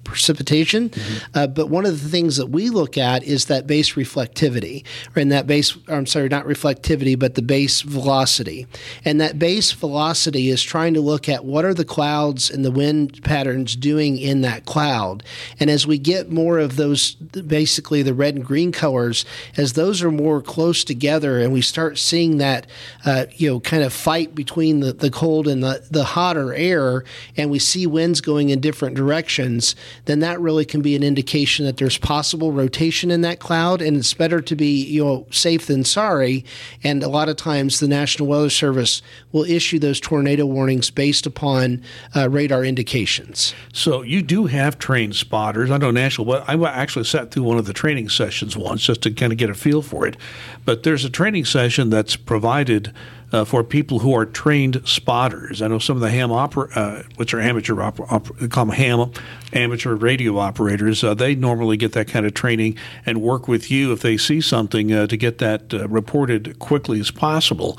precipitation. 0.07 0.89
Mm-hmm. 0.91 1.39
Uh, 1.39 1.47
but 1.47 1.69
one 1.69 1.85
of 1.85 2.03
the 2.03 2.09
things 2.09 2.37
that 2.37 2.47
we 2.47 2.71
look 2.71 2.97
at 2.97 3.25
is 3.25 3.47
that 3.47 3.67
base 3.67 3.95
reflectivity, 3.95 4.85
or 5.15 5.21
in 5.21 5.29
that 5.29 5.47
base, 5.47 5.77
I'm 5.89 6.07
sorry, 6.07 6.29
not 6.29 6.47
reflectivity, 6.47 7.19
but 7.19 7.35
the 7.35 7.43
base 7.43 7.83
velocity. 7.83 8.67
And 9.05 9.21
that 9.21 9.39
base 9.39 9.73
velocity 9.73 10.49
is 10.49 10.63
trying 10.63 10.95
to 10.95 11.01
look 11.01 11.29
at 11.29 11.45
what 11.45 11.65
are 11.65 11.75
the 11.75 11.85
clouds 11.85 12.51
and 12.51 12.65
the 12.65 12.71
wind 12.71 13.23
patterns 13.23 13.77
doing 13.77 14.19
in 14.19 14.41
that 14.43 14.65
cloud. 14.65 15.23
And 15.61 15.69
as 15.69 15.87
we 15.87 15.99
get 15.99 16.31
more 16.31 16.59
of 16.59 16.77
those, 16.77 17.15
basically 17.15 18.03
the 18.03 18.15
red 18.15 18.37
and 18.37 18.45
green 18.45 18.73
colors, 18.73 19.25
as 19.57 19.73
those 19.73 20.03
are 20.03 20.11
more 20.11 20.41
close 20.41 20.85
together 20.85 21.41
and 21.41 21.53
we 21.53 21.61
start 21.61 21.99
seeing 21.99 22.39
that, 22.39 22.67
uh, 23.05 23.27
you 23.37 23.51
know, 23.51 23.61
kind 23.61 23.83
of 23.83 23.93
fight 23.93 24.35
between 24.35 24.81
the, 24.81 24.93
the 24.93 25.11
cold 25.11 25.49
and 25.49 25.63
the, 25.63 25.85
the 25.91 26.05
hotter 26.05 26.55
air, 26.55 27.05
and 27.37 27.51
we 27.51 27.59
see 27.59 27.87
winds 27.87 28.21
going 28.21 28.51
in 28.51 28.61
different 28.61 28.97
directions, 28.97 29.75
then 30.07 30.21
that 30.21 30.41
really 30.41 30.65
can 30.65 30.83
be 30.83 30.97
an 30.97 31.03
indication 31.03 31.67
that 31.67 31.77
there's 31.77 31.99
possible 31.99 32.53
rotation 32.53 33.11
in 33.11 33.21
that 33.21 33.39
cloud, 33.39 33.83
and 33.83 33.97
it's 33.97 34.15
better 34.15 34.41
to 34.41 34.57
be 34.57 34.85
you 34.85 35.05
know 35.05 35.27
safe 35.31 35.67
than 35.67 35.85
sorry. 35.85 36.45
And 36.83 37.03
a 37.03 37.09
lot 37.09 37.29
of 37.29 37.37
times, 37.37 37.81
the 37.81 37.89
National 37.89 38.29
Weather 38.29 38.51
Service 38.51 39.03
will 39.33 39.45
issue 39.45 39.79
those 39.79 40.01
tornado 40.01 40.47
warnings 40.47 40.91
based 40.91 41.27
upon 41.27 41.83
uh, 42.15 42.29
radar 42.31 42.65
indications. 42.65 43.55
So 43.73 44.03
you 44.03 44.23
do 44.23 44.47
have 44.47 44.79
trained 44.79 45.17
spotters. 45.17 45.71
I 45.71 45.77
know 45.77 45.91
National. 45.91 46.27
Well, 46.27 46.45
I 46.47 46.55
actually 46.71 47.05
sat 47.05 47.31
through 47.31 47.43
one 47.43 47.59
of 47.59 47.67
the 47.67 47.73
training 47.73 48.09
sessions 48.09 48.57
once 48.57 48.83
just 48.83 49.03
to 49.03 49.11
kind 49.11 49.33
of 49.33 49.39
get 49.39 49.51
a 49.51 49.55
feel 49.55 49.83
for 49.83 50.07
it. 50.07 50.17
But 50.65 50.83
there's 50.83 51.05
a 51.05 51.11
training 51.11 51.45
session 51.45 51.91
that's 51.91 52.17
provided 52.17 52.93
uh, 53.33 53.45
for 53.45 53.65
people 53.65 54.01
who 54.01 54.15
are 54.15 54.25
trained 54.25 54.81
spotters. 54.85 55.61
I 55.63 55.69
know 55.69 55.79
some 55.79 55.97
of 55.97 56.03
the 56.03 56.11
ham 56.11 56.31
opera, 56.31 56.69
uh, 56.75 57.03
which 57.17 57.35
are 57.35 57.41
amateur 57.41 57.81
opera, 57.81 58.07
opera, 58.09 58.49
call 58.49 58.67
them 58.67 58.75
ham 58.75 59.13
amateur 59.53 59.95
radio 59.95 60.39
operators. 60.39 61.03
Uh, 61.03 61.15
they 61.15 61.35
normally 61.35 61.77
get 61.77 61.93
that 61.93 62.09
kind 62.09 62.27
of 62.27 62.35
training 62.35 62.77
and 63.05 63.21
work 63.21 63.49
with 63.49 63.71
you 63.71 63.93
if 63.93 64.01
they 64.01 64.17
see 64.17 64.41
something 64.41 64.93
uh, 64.93 65.07
to 65.07 65.17
get 65.17 65.39
that 65.39 65.75
uh, 65.75 65.89
reported 65.89 66.59
quickly 66.59 67.01
as 67.01 67.11
possible. 67.11 67.79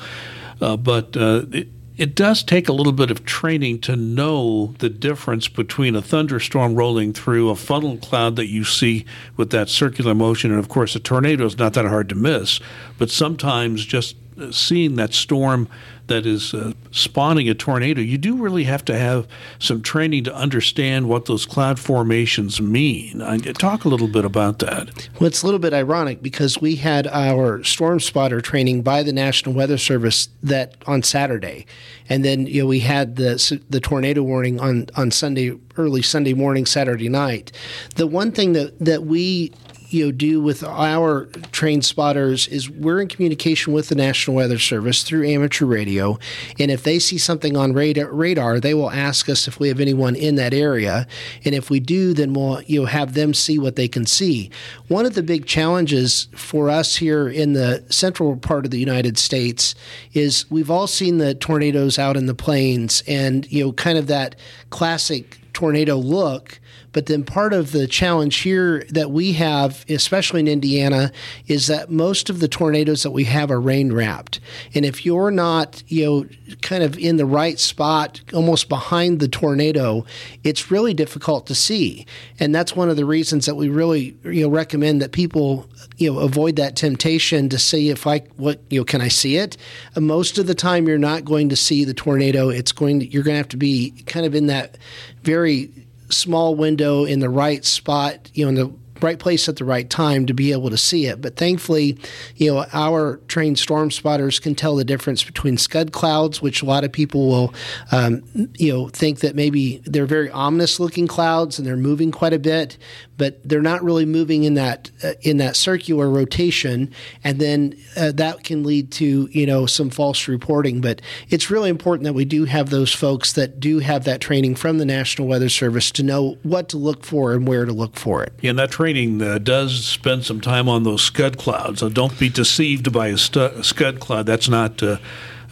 Uh, 0.59 0.75
but 0.75 1.15
it, 1.15 1.67
it 1.97 2.13
does 2.13 2.43
take 2.43 2.69
a 2.69 2.73
little 2.73 2.93
bit 2.93 3.09
of 3.09 3.25
training 3.25 3.79
to 3.81 3.95
know 3.95 4.75
the 4.77 4.89
difference 4.89 5.47
between 5.47 5.95
a 5.95 6.01
thunderstorm 6.01 6.75
rolling 6.75 7.11
through 7.11 7.49
a 7.49 7.55
funnel 7.55 7.97
cloud 7.97 8.35
that 8.35 8.47
you 8.47 8.63
see 8.63 9.03
with 9.35 9.49
that 9.49 9.67
circular 9.67 10.13
motion, 10.13 10.51
and 10.51 10.59
of 10.59 10.69
course, 10.69 10.95
a 10.95 10.99
tornado 10.99 11.45
is 11.45 11.57
not 11.57 11.73
that 11.73 11.85
hard 11.85 12.07
to 12.09 12.15
miss. 12.15 12.59
But 12.99 13.09
sometimes 13.09 13.83
just 13.83 14.15
seeing 14.51 14.95
that 14.95 15.13
storm 15.13 15.67
that 16.07 16.25
is 16.25 16.53
uh, 16.53 16.73
spawning 16.91 17.49
a 17.49 17.53
tornado, 17.53 18.01
you 18.01 18.17
do 18.17 18.37
really 18.37 18.63
have 18.63 18.83
to 18.85 18.97
have 18.97 19.27
some 19.59 19.81
training 19.81 20.23
to 20.23 20.33
understand 20.33 21.07
what 21.07 21.25
those 21.25 21.45
cloud 21.45 21.79
formations 21.79 22.61
mean. 22.61 23.21
Uh, 23.21 23.37
talk 23.37 23.85
a 23.85 23.89
little 23.89 24.07
bit 24.07 24.25
about 24.25 24.59
that. 24.59 25.09
Well, 25.19 25.27
it's 25.27 25.43
a 25.43 25.45
little 25.45 25.59
bit 25.59 25.73
ironic 25.73 26.21
because 26.21 26.59
we 26.59 26.75
had 26.75 27.07
our 27.07 27.63
storm 27.63 27.99
spotter 27.99 28.41
training 28.41 28.81
by 28.81 29.03
the 29.03 29.13
National 29.13 29.53
Weather 29.53 29.77
Service 29.77 30.29
that 30.43 30.75
on 30.85 31.03
Saturday, 31.03 31.65
and 32.09 32.23
then 32.23 32.47
you 32.47 32.61
know 32.61 32.67
we 32.67 32.79
had 32.79 33.17
the 33.17 33.61
the 33.69 33.79
tornado 33.79 34.23
warning 34.23 34.59
on 34.59 34.87
on 34.95 35.11
Sunday 35.11 35.57
early 35.77 36.01
Sunday 36.01 36.33
morning, 36.33 36.65
Saturday 36.65 37.09
night. 37.09 37.51
The 37.95 38.07
one 38.07 38.31
thing 38.31 38.53
that 38.53 38.79
that 38.79 39.03
we 39.03 39.51
you 39.89 40.05
know 40.05 40.11
do 40.11 40.41
with 40.41 40.63
our 40.63 41.25
trained 41.51 41.85
spotters 41.85 42.47
is 42.47 42.69
we're 42.69 43.01
in 43.01 43.07
communication 43.07 43.73
with 43.73 43.89
the 43.89 43.95
National 43.95 44.35
Weather 44.35 44.59
Service 44.59 45.03
through 45.03 45.27
amateur 45.27 45.65
radio, 45.65 46.19
and 46.59 46.69
if 46.71 46.83
they 46.83 46.99
see 46.99 47.17
something 47.17 47.55
on 47.55 47.73
radar, 47.73 48.11
radar, 48.11 48.59
they 48.59 48.73
will 48.73 48.91
ask 48.91 49.29
us 49.29 49.47
if 49.47 49.59
we 49.59 49.67
have 49.69 49.79
anyone 49.79 50.15
in 50.15 50.35
that 50.35 50.53
area, 50.53 51.07
and 51.45 51.55
if 51.55 51.69
we 51.69 51.79
do, 51.79 52.13
then 52.13 52.33
we'll 52.33 52.61
you 52.63 52.81
know 52.81 52.85
have 52.85 53.13
them 53.13 53.33
see 53.33 53.57
what 53.57 53.75
they 53.75 53.87
can 53.87 54.05
see. 54.05 54.49
One 54.87 55.05
of 55.05 55.15
the 55.15 55.23
big 55.23 55.45
challenges 55.45 56.27
for 56.35 56.69
us 56.69 56.97
here 56.97 57.27
in 57.27 57.53
the 57.53 57.83
central 57.89 58.35
part 58.37 58.65
of 58.65 58.71
the 58.71 58.79
United 58.79 59.17
States 59.17 59.75
is 60.13 60.49
we've 60.51 60.71
all 60.71 60.87
seen 60.87 61.17
the 61.17 61.35
tornadoes 61.35 61.97
out 61.97 62.17
in 62.17 62.25
the 62.25 62.35
plains, 62.35 63.03
and 63.07 63.49
you 63.51 63.63
know 63.63 63.71
kind 63.71 63.97
of 63.97 64.07
that 64.07 64.35
classic 64.69 65.39
tornado 65.53 65.95
look 65.95 66.59
but 66.93 67.05
then 67.05 67.23
part 67.23 67.53
of 67.53 67.71
the 67.71 67.87
challenge 67.87 68.37
here 68.37 68.83
that 68.89 69.11
we 69.11 69.33
have, 69.33 69.85
especially 69.89 70.39
in 70.39 70.47
Indiana, 70.47 71.11
is 71.47 71.67
that 71.67 71.91
most 71.91 72.29
of 72.29 72.39
the 72.39 72.47
tornadoes 72.47 73.03
that 73.03 73.11
we 73.11 73.25
have 73.25 73.51
are 73.51 73.61
rain 73.61 73.93
wrapped. 73.93 74.39
And 74.73 74.85
if 74.85 75.05
you're 75.05 75.31
not, 75.31 75.83
you 75.87 76.05
know, 76.05 76.55
kind 76.61 76.83
of 76.83 76.97
in 76.97 77.17
the 77.17 77.25
right 77.25 77.59
spot, 77.59 78.21
almost 78.33 78.69
behind 78.69 79.19
the 79.19 79.27
tornado, 79.27 80.05
it's 80.43 80.71
really 80.71 80.93
difficult 80.93 81.45
to 81.47 81.55
see. 81.55 82.05
And 82.39 82.53
that's 82.53 82.75
one 82.75 82.89
of 82.89 82.95
the 82.95 83.05
reasons 83.05 83.45
that 83.45 83.55
we 83.55 83.69
really, 83.69 84.17
you 84.23 84.43
know, 84.43 84.49
recommend 84.49 85.01
that 85.01 85.11
people, 85.11 85.69
you 85.97 86.11
know, 86.11 86.19
avoid 86.19 86.55
that 86.55 86.75
temptation 86.75 87.49
to 87.49 87.59
see 87.59 87.89
if 87.89 88.07
I, 88.07 88.19
what, 88.37 88.61
you 88.69 88.79
know, 88.79 88.85
can 88.85 89.01
I 89.01 89.07
see 89.07 89.37
it? 89.37 89.57
And 89.95 90.07
most 90.07 90.37
of 90.37 90.47
the 90.47 90.55
time, 90.55 90.87
you're 90.87 90.97
not 90.97 91.25
going 91.25 91.49
to 91.49 91.55
see 91.55 91.85
the 91.85 91.93
tornado. 91.93 92.49
It's 92.49 92.71
going 92.71 92.99
to, 93.01 93.05
you're 93.05 93.23
going 93.23 93.33
to 93.33 93.39
have 93.39 93.49
to 93.49 93.57
be 93.57 93.91
kind 94.05 94.25
of 94.25 94.35
in 94.35 94.47
that 94.47 94.77
very 95.23 95.69
small 96.09 96.55
window 96.55 97.05
in 97.05 97.19
the 97.19 97.29
right 97.29 97.63
spot, 97.65 98.29
you 98.33 98.45
know, 98.45 98.49
in 98.49 98.55
the 98.55 98.73
right 99.01 99.19
place 99.19 99.47
at 99.49 99.57
the 99.57 99.65
right 99.65 99.89
time 99.89 100.25
to 100.25 100.33
be 100.33 100.51
able 100.51 100.69
to 100.69 100.77
see 100.77 101.05
it. 101.05 101.21
But 101.21 101.35
thankfully, 101.35 101.97
you 102.35 102.53
know, 102.53 102.65
our 102.73 103.17
trained 103.27 103.59
storm 103.59 103.91
spotters 103.91 104.39
can 104.39 104.55
tell 104.55 104.75
the 104.75 104.85
difference 104.85 105.23
between 105.23 105.57
scud 105.57 105.91
clouds, 105.91 106.41
which 106.41 106.61
a 106.61 106.65
lot 106.65 106.83
of 106.83 106.91
people 106.91 107.27
will, 107.27 107.53
um, 107.91 108.23
you 108.57 108.71
know, 108.71 108.89
think 108.89 109.19
that 109.19 109.35
maybe 109.35 109.81
they're 109.85 110.05
very 110.05 110.29
ominous 110.31 110.79
looking 110.79 111.07
clouds 111.07 111.57
and 111.57 111.67
they're 111.67 111.77
moving 111.77 112.11
quite 112.11 112.33
a 112.33 112.39
bit 112.39 112.77
but 113.17 113.39
they're 113.43 113.61
not 113.61 113.83
really 113.83 114.05
moving 114.05 114.43
in 114.43 114.53
that 114.53 114.91
uh, 115.03 115.13
in 115.21 115.37
that 115.37 115.55
circular 115.55 116.09
rotation, 116.09 116.93
and 117.23 117.39
then 117.39 117.75
uh, 117.95 118.11
that 118.13 118.43
can 118.43 118.63
lead 118.63 118.91
to 118.91 119.27
you 119.31 119.45
know 119.45 119.65
some 119.65 119.89
false 119.89 120.27
reporting. 120.27 120.81
But 120.81 121.01
it's 121.29 121.49
really 121.49 121.69
important 121.69 122.05
that 122.05 122.13
we 122.13 122.25
do 122.25 122.45
have 122.45 122.69
those 122.69 122.93
folks 122.93 123.33
that 123.33 123.59
do 123.59 123.79
have 123.79 124.05
that 124.05 124.21
training 124.21 124.55
from 124.55 124.77
the 124.77 124.85
National 124.85 125.27
Weather 125.27 125.49
Service 125.49 125.91
to 125.91 126.03
know 126.03 126.37
what 126.43 126.69
to 126.69 126.77
look 126.77 127.03
for 127.03 127.33
and 127.33 127.47
where 127.47 127.65
to 127.65 127.73
look 127.73 127.95
for 127.95 128.23
it. 128.23 128.33
Yeah, 128.41 128.51
and 128.51 128.59
that 128.59 128.71
training 128.71 128.86
uh, 128.95 129.37
does 129.39 129.85
spend 129.85 130.25
some 130.25 130.41
time 130.41 130.69
on 130.69 130.83
those 130.83 131.01
scud 131.01 131.37
clouds. 131.37 131.79
So 131.79 131.89
don't 131.89 132.17
be 132.17 132.29
deceived 132.29 132.91
by 132.91 133.07
a, 133.07 133.17
stu- 133.17 133.41
a 133.41 133.63
scud 133.63 133.99
cloud. 133.99 134.25
That's 134.25 134.47
not 134.47 134.81
uh, 134.81 134.97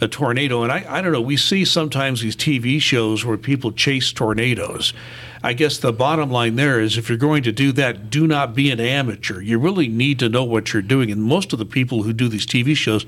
a 0.00 0.08
tornado. 0.08 0.62
And 0.62 0.72
I, 0.72 0.84
I 0.88 1.02
don't 1.02 1.12
know, 1.12 1.20
we 1.20 1.36
see 1.36 1.64
sometimes 1.64 2.20
these 2.20 2.36
TV 2.36 2.80
shows 2.80 3.24
where 3.24 3.36
people 3.36 3.72
chase 3.72 4.12
tornadoes. 4.12 4.92
I 5.42 5.52
guess 5.52 5.78
the 5.78 5.92
bottom 5.92 6.30
line 6.30 6.56
there 6.56 6.80
is 6.80 6.98
if 6.98 7.08
you're 7.08 7.18
going 7.18 7.42
to 7.44 7.52
do 7.52 7.70
that, 7.72 8.10
do 8.10 8.26
not 8.26 8.54
be 8.54 8.70
an 8.70 8.80
amateur. 8.80 9.40
You 9.40 9.58
really 9.58 9.86
need 9.86 10.18
to 10.20 10.28
know 10.28 10.44
what 10.44 10.72
you're 10.72 10.82
doing. 10.82 11.10
And 11.10 11.22
most 11.22 11.52
of 11.52 11.58
the 11.58 11.66
people 11.66 12.02
who 12.02 12.12
do 12.12 12.28
these 12.28 12.46
TV 12.46 12.76
shows 12.76 13.06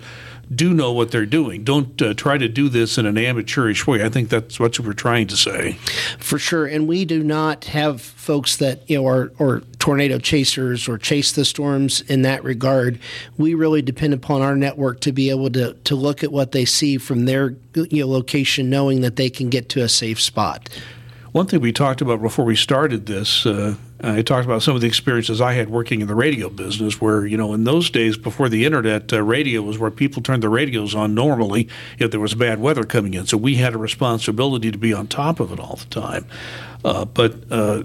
do 0.55 0.73
know 0.73 0.93
what 0.93 1.11
they're 1.11 1.27
doing. 1.27 1.65
Don't 1.65 2.01
uh, 2.01 2.15
try 2.15 2.39
to 2.39 2.49
do 2.49 2.69
this 2.69 2.97
in 2.97 3.07
an 3.07 3.19
amateurish 3.19 3.87
way. 3.87 4.05
I 4.05 4.09
think 4.09 4.29
that's 4.29 4.59
what 4.59 4.79
we're 4.79 4.93
trying 4.93 5.27
to 5.29 5.37
say. 5.37 5.73
For 6.19 6.39
sure. 6.39 6.67
And 6.67 6.89
we 6.89 7.05
do 7.05 7.23
not 7.23 7.67
have 7.67 8.01
folks 8.01 8.57
that, 8.57 8.89
you 8.89 8.99
know, 8.99 9.07
are, 9.07 9.33
are 9.39 9.63
tornado 9.89 10.19
chasers 10.19 10.87
or 10.87 10.99
chase 10.99 11.33
the 11.33 11.47
storms 11.47 12.03
in 12.03 12.21
that 12.21 12.45
regard. 12.45 12.99
We 13.39 13.55
really 13.55 13.81
depend 13.81 14.13
upon 14.13 14.43
our 14.43 14.55
network 14.55 15.01
to 15.01 15.13
be 15.13 15.31
able 15.31 15.49
to, 15.53 15.73
to 15.73 15.95
look 15.97 16.23
at 16.23 16.31
what 16.31 16.53
they 16.53 16.67
see 16.67 16.99
from 16.99 17.25
their 17.25 17.57
you 17.75 18.03
know, 18.03 18.09
location, 18.09 18.69
knowing 18.69 19.01
that 19.01 19.17
they 19.17 19.31
can 19.31 19.49
get 19.49 19.71
to 19.71 19.81
a 19.81 19.89
safe 19.89 20.21
spot. 20.21 20.69
One 21.33 21.47
thing 21.47 21.63
we 21.63 21.73
talked 21.73 22.03
about 22.03 22.21
before 22.21 22.45
we 22.45 22.55
started 22.55 23.07
this, 23.07 23.47
uh, 23.47 23.77
I 24.03 24.21
talked 24.21 24.45
about 24.45 24.63
some 24.63 24.75
of 24.75 24.83
the 24.83 24.87
experiences 24.87 25.41
I 25.41 25.55
had 25.55 25.71
working 25.71 26.03
in 26.03 26.07
the 26.07 26.15
radio 26.15 26.51
business, 26.51 27.01
where, 27.01 27.25
you 27.25 27.39
know, 27.39 27.55
in 27.55 27.65
those 27.65 27.89
days 27.89 28.19
before 28.19 28.51
the 28.51 28.67
internet, 28.67 29.11
uh, 29.11 29.23
radio 29.23 29.63
was 29.63 29.79
where 29.79 29.91
people 29.91 30.23
turned 30.23 30.43
the 30.43 30.51
radios 30.51 30.95
on 30.95 31.15
normally 31.15 31.67
if 31.99 32.11
there 32.11 32.21
was 32.21 32.35
bad 32.35 32.61
weather 32.61 32.85
coming 32.85 33.15
in. 33.15 33.27
So 33.27 33.39
we 33.39 33.55
had 33.55 33.73
a 33.73 33.79
responsibility 33.79 34.71
to 34.71 34.77
be 34.77 34.93
on 34.93 35.07
top 35.07 35.41
of 35.41 35.51
it 35.51 35.59
all 35.59 35.77
the 35.77 35.87
time. 35.87 36.27
Uh, 36.85 37.07
but 37.07 37.37
uh, 37.51 37.85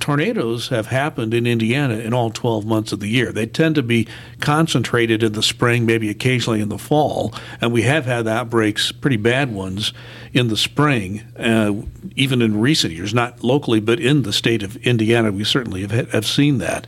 tornadoes 0.00 0.68
have 0.68 0.86
happened 0.86 1.34
in 1.34 1.46
Indiana 1.46 1.94
in 1.94 2.12
all 2.12 2.30
12 2.30 2.66
months 2.66 2.92
of 2.92 3.00
the 3.00 3.08
year. 3.08 3.32
They 3.32 3.46
tend 3.46 3.74
to 3.76 3.82
be 3.82 4.06
concentrated 4.40 5.22
in 5.22 5.32
the 5.32 5.42
spring, 5.42 5.86
maybe 5.86 6.10
occasionally 6.10 6.60
in 6.60 6.68
the 6.68 6.78
fall, 6.78 7.32
and 7.60 7.72
we 7.72 7.82
have 7.82 8.06
had 8.06 8.28
outbreaks, 8.28 8.92
pretty 8.92 9.16
bad 9.16 9.52
ones, 9.52 9.92
in 10.32 10.48
the 10.48 10.56
spring, 10.56 11.22
uh, 11.38 11.72
even 12.16 12.42
in 12.42 12.60
recent 12.60 12.92
years, 12.92 13.14
not 13.14 13.42
locally, 13.44 13.80
but 13.80 14.00
in 14.00 14.22
the 14.22 14.32
state 14.32 14.62
of 14.62 14.76
Indiana. 14.78 15.30
We 15.30 15.44
certainly 15.44 15.82
have, 15.82 16.10
have 16.12 16.26
seen 16.26 16.58
that. 16.58 16.86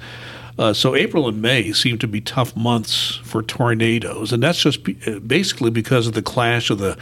Uh, 0.58 0.72
so 0.72 0.94
April 0.94 1.28
and 1.28 1.42
May 1.42 1.72
seem 1.72 1.98
to 1.98 2.08
be 2.08 2.20
tough 2.20 2.56
months 2.56 3.16
for 3.24 3.42
tornadoes, 3.42 4.32
and 4.32 4.42
that's 4.42 4.58
just 4.58 4.80
uh, 5.06 5.18
basically 5.18 5.70
because 5.70 6.06
of 6.06 6.14
the 6.14 6.22
clash 6.22 6.70
of 6.70 6.78
the 6.78 6.96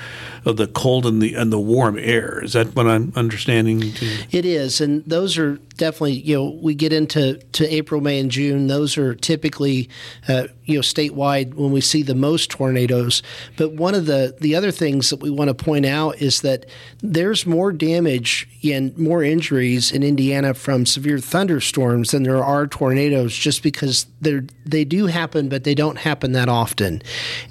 of 0.45 0.57
the 0.57 0.67
cold 0.67 1.07
and 1.07 1.23
the 1.23 1.35
and 1.35 1.53
the 1.53 1.59
warm 1.59 1.97
air. 1.97 2.43
Is 2.43 2.55
that 2.55 2.75
what 2.75 2.89
I'm 2.89 3.13
understanding? 3.15 3.93
It 4.33 4.45
is, 4.45 4.81
and 4.81 5.05
those 5.05 5.39
are 5.39 5.61
definitely, 5.77 6.15
you 6.21 6.37
know, 6.37 6.59
we 6.63 6.75
get 6.75 6.93
into 6.93 7.39
to 7.53 7.75
April, 7.75 8.01
May, 8.01 8.19
and 8.21 8.31
June. 8.31 8.67
Those 8.67 8.97
are 8.97 9.15
typically, 9.15 9.89
uh, 10.29 10.49
you 10.65 10.77
know, 10.77 10.81
statewide 10.81 11.55
when 11.55 11.73
we 11.73 11.81
see 11.81 12.03
the 12.03 12.15
most 12.15 12.51
tornadoes. 12.51 13.23
But 13.57 13.73
one 13.73 13.95
of 13.95 14.07
the 14.07 14.37
the 14.41 14.55
other 14.55 14.71
things 14.71 15.11
that 15.11 15.21
we 15.21 15.31
want 15.31 15.49
to 15.49 15.55
point 15.55 15.87
out 15.87 16.21
is 16.21 16.41
that 16.43 16.67
there's 17.03 17.47
more 17.47 17.73
damage 17.73 18.49
and 18.65 18.97
more 18.97 19.23
injuries 19.23 19.93
in 19.93 20.03
Indiana 20.03 20.55
from 20.55 20.87
severe 20.87 21.19
thunderstorms 21.19 22.13
than 22.13 22.23
there 22.23 22.43
are 22.43 22.67
tornadoes, 22.67 23.37
just 23.37 23.63
because 23.63 24.07
they 24.21 24.41
they 24.65 24.85
do 24.85 25.07
happen, 25.07 25.49
but 25.49 25.65
they 25.65 25.75
don't 25.75 25.99
happen 25.99 26.33
that 26.33 26.49
often. 26.49 27.03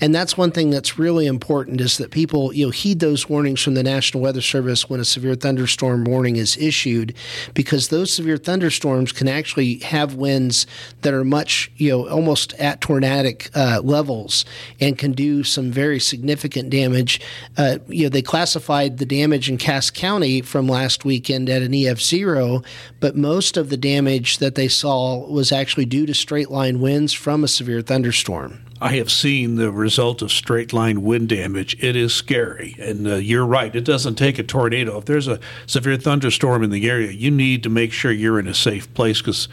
And 0.01 0.13
that's 0.13 0.38
one 0.38 0.51
thing 0.51 0.70
that's 0.70 0.98
really 0.98 1.27
important 1.27 1.82
is 1.82 1.98
that 1.98 2.12
people 2.12 2.53
you 2.53 2.65
know 2.65 2.72
heed 2.72 3.00
those 3.00 3.30
warnings 3.30 3.62
from 3.62 3.74
the 3.75 3.84
National 3.84 4.24
Weather 4.24 4.42
Service 4.42 4.89
when 4.89 5.00
a 5.00 5.06
severe 5.06 5.36
thunderstorm 5.36 6.03
warning 6.06 6.38
is 6.38 6.58
issued, 6.58 7.15
because 7.53 7.89
those 7.89 8.12
severe 8.13 8.38
thunderstorms 8.38 9.12
can 9.12 9.27
actually 9.27 9.79
have 9.79 10.15
winds 10.15 10.67
that 11.01 11.13
are 11.13 11.24
much 11.24 11.72
you 11.77 11.89
know 11.89 12.08
almost 12.08 12.53
at 12.53 12.82
tornadic 12.82 13.50
uh, 13.55 13.82
levels 13.84 14.46
and 14.79 14.98
can 14.98 15.12
do 15.12 15.43
some 15.43 15.72
very 15.72 16.00
significant 16.00 16.70
damage. 16.70 17.20
Uh, 17.58 17.79
you 17.88 18.03
know 18.03 18.10
they 18.10 18.22
classified 18.22 18.98
the 18.98 19.05
damage 19.05 19.50
in 19.50 19.58
Cass 19.58 19.89
County 19.89 20.41
from 20.41 20.67
last 20.67 21.05
weekend 21.05 21.50
at 21.50 21.62
an 21.62 21.74
EF 21.74 22.01
zero, 22.01 22.62
but 23.00 23.15
most 23.15 23.58
of 23.58 23.70
the 23.70 23.77
damage 23.77 24.38
that 24.38 24.55
they 24.55 24.67
saw 24.67 25.27
was 25.27 25.51
actually 25.51 25.86
due 25.86 26.05
to 26.05 26.13
straight 26.13 26.50
line 26.50 26.79
winds 26.79 27.13
from 27.13 27.43
a 27.43 27.48
severe 27.48 27.82
thunderstorm. 27.82 28.63
I 28.84 28.98
have 28.98 29.10
seen 29.10 29.56
the 29.56 29.72
result 29.72 30.22
of 30.22 30.30
straight 30.30 30.74
line 30.74 31.04
wind 31.04 31.30
damage. 31.30 31.82
It 31.82 31.96
is 31.96 32.13
scary. 32.13 32.75
And 32.78 33.08
uh, 33.08 33.16
you're 33.16 33.46
right. 33.46 33.74
It 33.74 33.86
doesn't 33.86 34.16
take 34.16 34.38
a 34.38 34.44
tornado. 34.44 34.98
If 34.98 35.06
there's 35.06 35.30
a 35.30 35.40
severe 35.68 35.96
thunderstorm 35.96 36.63
in 36.63 36.70
the 36.70 36.90
area, 36.90 37.12
you 37.12 37.32
need 37.32 37.63
to 37.63 37.70
make 37.70 37.94
sure 37.94 38.12
you're 38.12 38.40
in 38.40 38.48
a 38.48 38.54
safe 38.54 38.94
place 38.94 39.22
because 39.22 39.46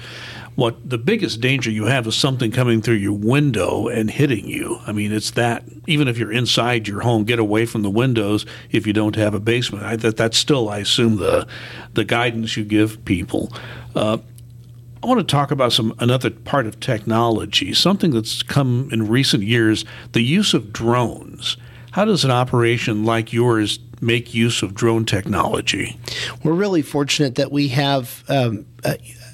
what 0.56 0.90
the 0.90 0.99
biggest 0.99 1.40
danger 1.40 1.70
you 1.70 1.84
have 1.84 2.08
is 2.08 2.16
something 2.16 2.50
coming 2.50 2.82
through 2.82 2.96
your 2.96 3.12
window 3.12 3.87
and 3.87 4.10
hitting 4.10 4.49
you. 4.49 4.80
I 4.84 4.90
mean, 4.90 5.12
it's 5.12 5.30
that. 5.30 5.62
Even 5.87 6.08
if 6.08 6.18
you're 6.18 6.32
inside 6.32 6.88
your 6.88 7.02
home, 7.02 7.22
get 7.22 7.38
away 7.38 7.66
from 7.66 7.82
the 7.82 7.88
windows 7.88 8.44
if 8.72 8.84
you 8.84 8.92
don't 8.92 9.14
have 9.14 9.32
a 9.32 9.40
basement. 9.40 9.84
I, 9.84 9.94
that 9.94 10.16
that's 10.16 10.38
still, 10.38 10.68
I 10.68 10.78
assume, 10.78 11.18
the 11.18 11.46
the 11.94 12.04
guidance 12.04 12.56
you 12.56 12.64
give 12.64 13.04
people. 13.04 13.52
Uh, 13.94 14.18
I 15.02 15.07
want 15.07 15.19
to 15.21 15.25
talk 15.25 15.50
about 15.50 15.73
some 15.73 15.95
another 15.99 16.30
part 16.30 16.66
of 16.66 16.78
technology, 16.78 17.73
something 17.73 18.11
that's 18.11 18.42
come 18.42 18.90
in 18.92 19.09
recent 19.09 19.42
years, 19.42 19.85
the 20.12 20.21
use 20.21 20.52
of 20.52 20.73
drones. 20.73 21.57
How 21.92 22.04
does 22.04 22.25
an 22.25 22.30
operation 22.30 23.04
like 23.04 23.33
yours 23.33 23.78
make 24.02 24.35
use 24.35 24.62
of 24.62 24.75
drone 24.75 25.07
technology? 25.07 25.99
We're 26.45 26.52
really 26.52 26.83
fortunate 26.83 27.37
that 27.37 27.50
we 27.50 27.69
have 27.69 28.25
um, 28.28 28.66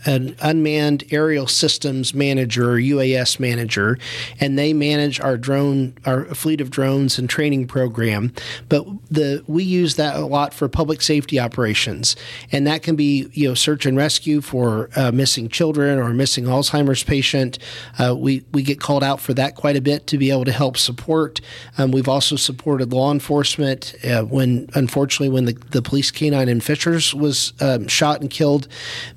an 0.07 0.37
unmanned 0.41 1.05
aerial 1.11 1.47
systems 1.47 2.15
manager, 2.15 2.77
UAS 2.77 3.41
manager, 3.41 3.99
and 4.41 4.59
they 4.59 4.73
manage 4.73 5.21
our 5.21 5.37
drone, 5.37 5.95
our 6.07 6.25
fleet 6.27 6.61
of 6.61 6.71
drones 6.71 7.19
and 7.19 7.29
training 7.29 7.67
program. 7.67 8.33
But 8.69 8.87
the 9.11 9.43
we 9.47 9.65
use 9.65 9.97
that 9.97 10.17
a 10.17 10.25
lot 10.25 10.55
for 10.55 10.69
public 10.69 11.03
safety 11.03 11.41
operations, 11.41 12.17
and 12.53 12.67
that 12.67 12.83
can 12.83 12.97
be 12.97 13.29
you 13.33 13.49
know 13.49 13.55
search 13.55 13.87
and 13.87 13.97
rescue 13.97 14.41
for 14.41 14.91
uh, 14.97 15.11
missing 15.13 15.49
children 15.49 15.99
or 15.99 16.11
missing 16.11 16.45
Alzheimer's 16.45 17.03
patient. 17.03 17.59
Uh, 17.99 18.15
we 18.17 18.45
we 18.53 18.63
get 18.63 18.81
called 18.81 19.03
out 19.03 19.21
for 19.21 19.35
that 19.35 19.57
quite 19.57 19.77
a 19.77 19.81
bit 19.81 20.07
to 20.07 20.19
be 20.19 20.31
able 20.31 20.45
to 20.45 20.53
help 20.53 20.77
support. 20.77 21.41
Um, 21.79 21.91
we've 21.91 22.09
also 22.09 22.37
supported 22.37 22.93
law 22.93 23.13
enforcement 23.13 23.95
uh, 24.05 24.23
when 24.23 24.69
unfortunately 24.75 25.29
when 25.29 25.47
the, 25.47 25.53
the 25.71 25.83
police 25.83 26.11
canine 26.11 26.49
in 26.49 26.61
Fishers 26.61 27.15
was 27.15 27.53
um, 27.61 27.89
shot 27.89 28.21
and 28.21 28.31
killed, 28.31 28.69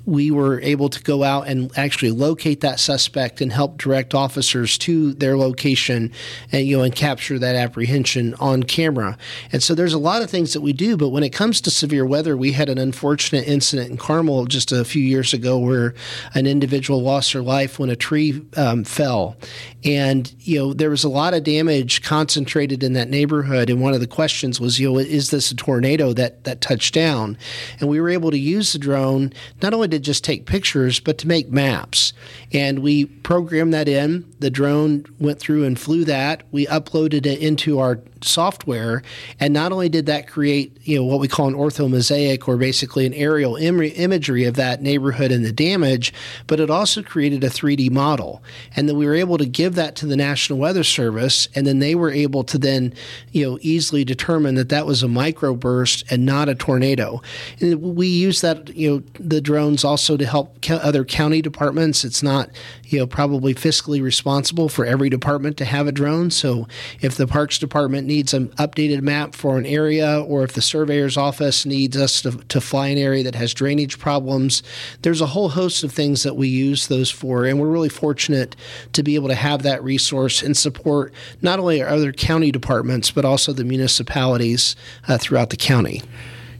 we 0.06 0.30
were 0.30 0.60
able 0.60 0.79
able 0.80 0.88
to 0.88 1.02
go 1.02 1.22
out 1.22 1.46
and 1.46 1.70
actually 1.76 2.10
locate 2.10 2.62
that 2.62 2.80
suspect 2.80 3.42
and 3.42 3.52
help 3.52 3.76
direct 3.76 4.14
officers 4.14 4.78
to 4.78 5.12
their 5.12 5.36
location 5.36 6.10
and 6.52 6.66
you 6.66 6.78
know 6.78 6.82
and 6.82 6.96
capture 6.96 7.38
that 7.38 7.54
apprehension 7.54 8.34
on 8.40 8.62
camera. 8.62 9.18
And 9.52 9.62
so 9.62 9.74
there's 9.74 9.92
a 9.92 9.98
lot 9.98 10.22
of 10.22 10.30
things 10.30 10.54
that 10.54 10.62
we 10.62 10.72
do, 10.72 10.96
but 10.96 11.10
when 11.10 11.22
it 11.22 11.34
comes 11.34 11.60
to 11.60 11.70
severe 11.70 12.06
weather, 12.06 12.34
we 12.34 12.52
had 12.52 12.70
an 12.70 12.78
unfortunate 12.78 13.46
incident 13.46 13.90
in 13.90 13.98
Carmel 13.98 14.46
just 14.46 14.72
a 14.72 14.82
few 14.82 15.02
years 15.02 15.34
ago 15.34 15.58
where 15.58 15.92
an 16.32 16.46
individual 16.46 17.02
lost 17.02 17.32
her 17.32 17.42
life 17.42 17.78
when 17.78 17.90
a 17.90 17.96
tree 17.96 18.40
um, 18.56 18.82
fell, 18.82 19.36
and 19.84 20.34
you 20.40 20.58
know 20.58 20.72
there 20.72 20.88
was 20.88 21.04
a 21.04 21.10
lot 21.10 21.34
of 21.34 21.44
damage 21.44 22.00
concentrated 22.02 22.82
in 22.82 22.94
that 22.94 23.10
neighborhood. 23.10 23.68
And 23.68 23.82
one 23.82 23.92
of 23.92 24.00
the 24.00 24.06
questions 24.06 24.58
was, 24.58 24.80
you 24.80 24.90
know, 24.90 24.98
is 24.98 25.28
this 25.28 25.50
a 25.50 25.56
tornado 25.56 26.14
that 26.14 26.44
that 26.44 26.62
touched 26.62 26.94
down? 26.94 27.36
And 27.80 27.90
we 27.90 28.00
were 28.00 28.08
able 28.08 28.30
to 28.30 28.38
use 28.38 28.72
the 28.72 28.78
drone 28.78 29.34
not 29.60 29.74
only 29.74 29.88
to 29.88 29.98
just 29.98 30.24
take 30.24 30.46
pictures 30.46 30.59
pictures, 30.60 31.00
but 31.00 31.16
to 31.16 31.26
make 31.26 31.50
maps. 31.50 32.12
And 32.52 32.80
we 32.80 33.06
programmed 33.06 33.72
that 33.72 33.88
in. 33.88 34.30
The 34.40 34.50
drone 34.50 35.06
went 35.18 35.40
through 35.40 35.64
and 35.64 35.80
flew 35.80 36.04
that. 36.04 36.42
We 36.50 36.66
uploaded 36.66 37.24
it 37.24 37.40
into 37.40 37.78
our 37.78 37.98
software, 38.22 39.02
and 39.38 39.52
not 39.52 39.72
only 39.72 39.88
did 39.88 40.06
that 40.06 40.26
create 40.26 40.76
you 40.82 40.96
know 40.96 41.04
what 41.04 41.20
we 41.20 41.28
call 41.28 41.48
an 41.48 41.54
orthomosaic 41.54 42.46
or 42.48 42.56
basically 42.56 43.06
an 43.06 43.14
aerial 43.14 43.56
Im- 43.56 43.80
imagery 43.80 44.44
of 44.44 44.54
that 44.54 44.82
neighborhood 44.82 45.30
and 45.32 45.44
the 45.44 45.52
damage, 45.52 46.12
but 46.46 46.60
it 46.60 46.70
also 46.70 47.02
created 47.02 47.44
a 47.44 47.48
3D 47.48 47.90
model, 47.90 48.42
and 48.76 48.88
then 48.88 48.96
we 48.96 49.06
were 49.06 49.14
able 49.14 49.38
to 49.38 49.46
give 49.46 49.74
that 49.74 49.96
to 49.96 50.06
the 50.06 50.16
National 50.16 50.58
Weather 50.58 50.84
Service, 50.84 51.48
and 51.54 51.66
then 51.66 51.78
they 51.78 51.94
were 51.94 52.10
able 52.10 52.44
to 52.44 52.58
then 52.58 52.92
you 53.32 53.48
know 53.48 53.58
easily 53.62 54.04
determine 54.04 54.54
that 54.56 54.68
that 54.68 54.86
was 54.86 55.02
a 55.02 55.06
microburst 55.06 56.04
and 56.10 56.26
not 56.26 56.48
a 56.48 56.54
tornado. 56.54 57.22
And 57.60 57.96
we 57.96 58.06
use 58.06 58.40
that 58.40 58.74
you 58.76 58.90
know 58.90 59.02
the 59.18 59.40
drones 59.40 59.84
also 59.84 60.16
to 60.16 60.26
help 60.26 60.58
other 60.70 61.04
county 61.04 61.42
departments. 61.42 62.04
It's 62.04 62.22
not 62.22 62.50
you 62.84 62.98
know 62.98 63.06
probably 63.06 63.54
fiscally 63.54 64.02
responsible 64.02 64.68
for 64.68 64.84
every 64.84 65.08
department 65.08 65.56
to 65.58 65.64
have 65.64 65.86
a 65.86 65.92
drone, 65.92 66.30
so 66.30 66.66
if 67.00 67.16
the 67.16 67.26
Parks 67.26 67.58
Department 67.58 68.06
needs 68.10 68.34
an 68.34 68.48
updated 68.50 69.02
map 69.02 69.34
for 69.34 69.56
an 69.56 69.64
area, 69.64 70.20
or 70.20 70.42
if 70.42 70.52
the 70.52 70.60
surveyor's 70.60 71.16
office 71.16 71.64
needs 71.64 71.96
us 71.96 72.20
to, 72.22 72.32
to 72.48 72.60
fly 72.60 72.88
an 72.88 72.98
area 72.98 73.22
that 73.22 73.36
has 73.36 73.54
drainage 73.54 73.98
problems, 73.98 74.62
there's 75.02 75.20
a 75.20 75.26
whole 75.26 75.50
host 75.50 75.84
of 75.84 75.92
things 75.92 76.24
that 76.24 76.34
we 76.34 76.48
use 76.48 76.88
those 76.88 77.10
for. 77.10 77.46
And 77.46 77.60
we're 77.60 77.68
really 77.68 77.88
fortunate 77.88 78.56
to 78.94 79.02
be 79.04 79.14
able 79.14 79.28
to 79.28 79.34
have 79.36 79.62
that 79.62 79.82
resource 79.84 80.42
and 80.42 80.56
support 80.56 81.14
not 81.40 81.60
only 81.60 81.80
our 81.80 81.88
other 81.88 82.12
county 82.12 82.50
departments, 82.50 83.12
but 83.12 83.24
also 83.24 83.52
the 83.52 83.64
municipalities 83.64 84.74
uh, 85.06 85.16
throughout 85.16 85.50
the 85.50 85.56
county 85.56 86.02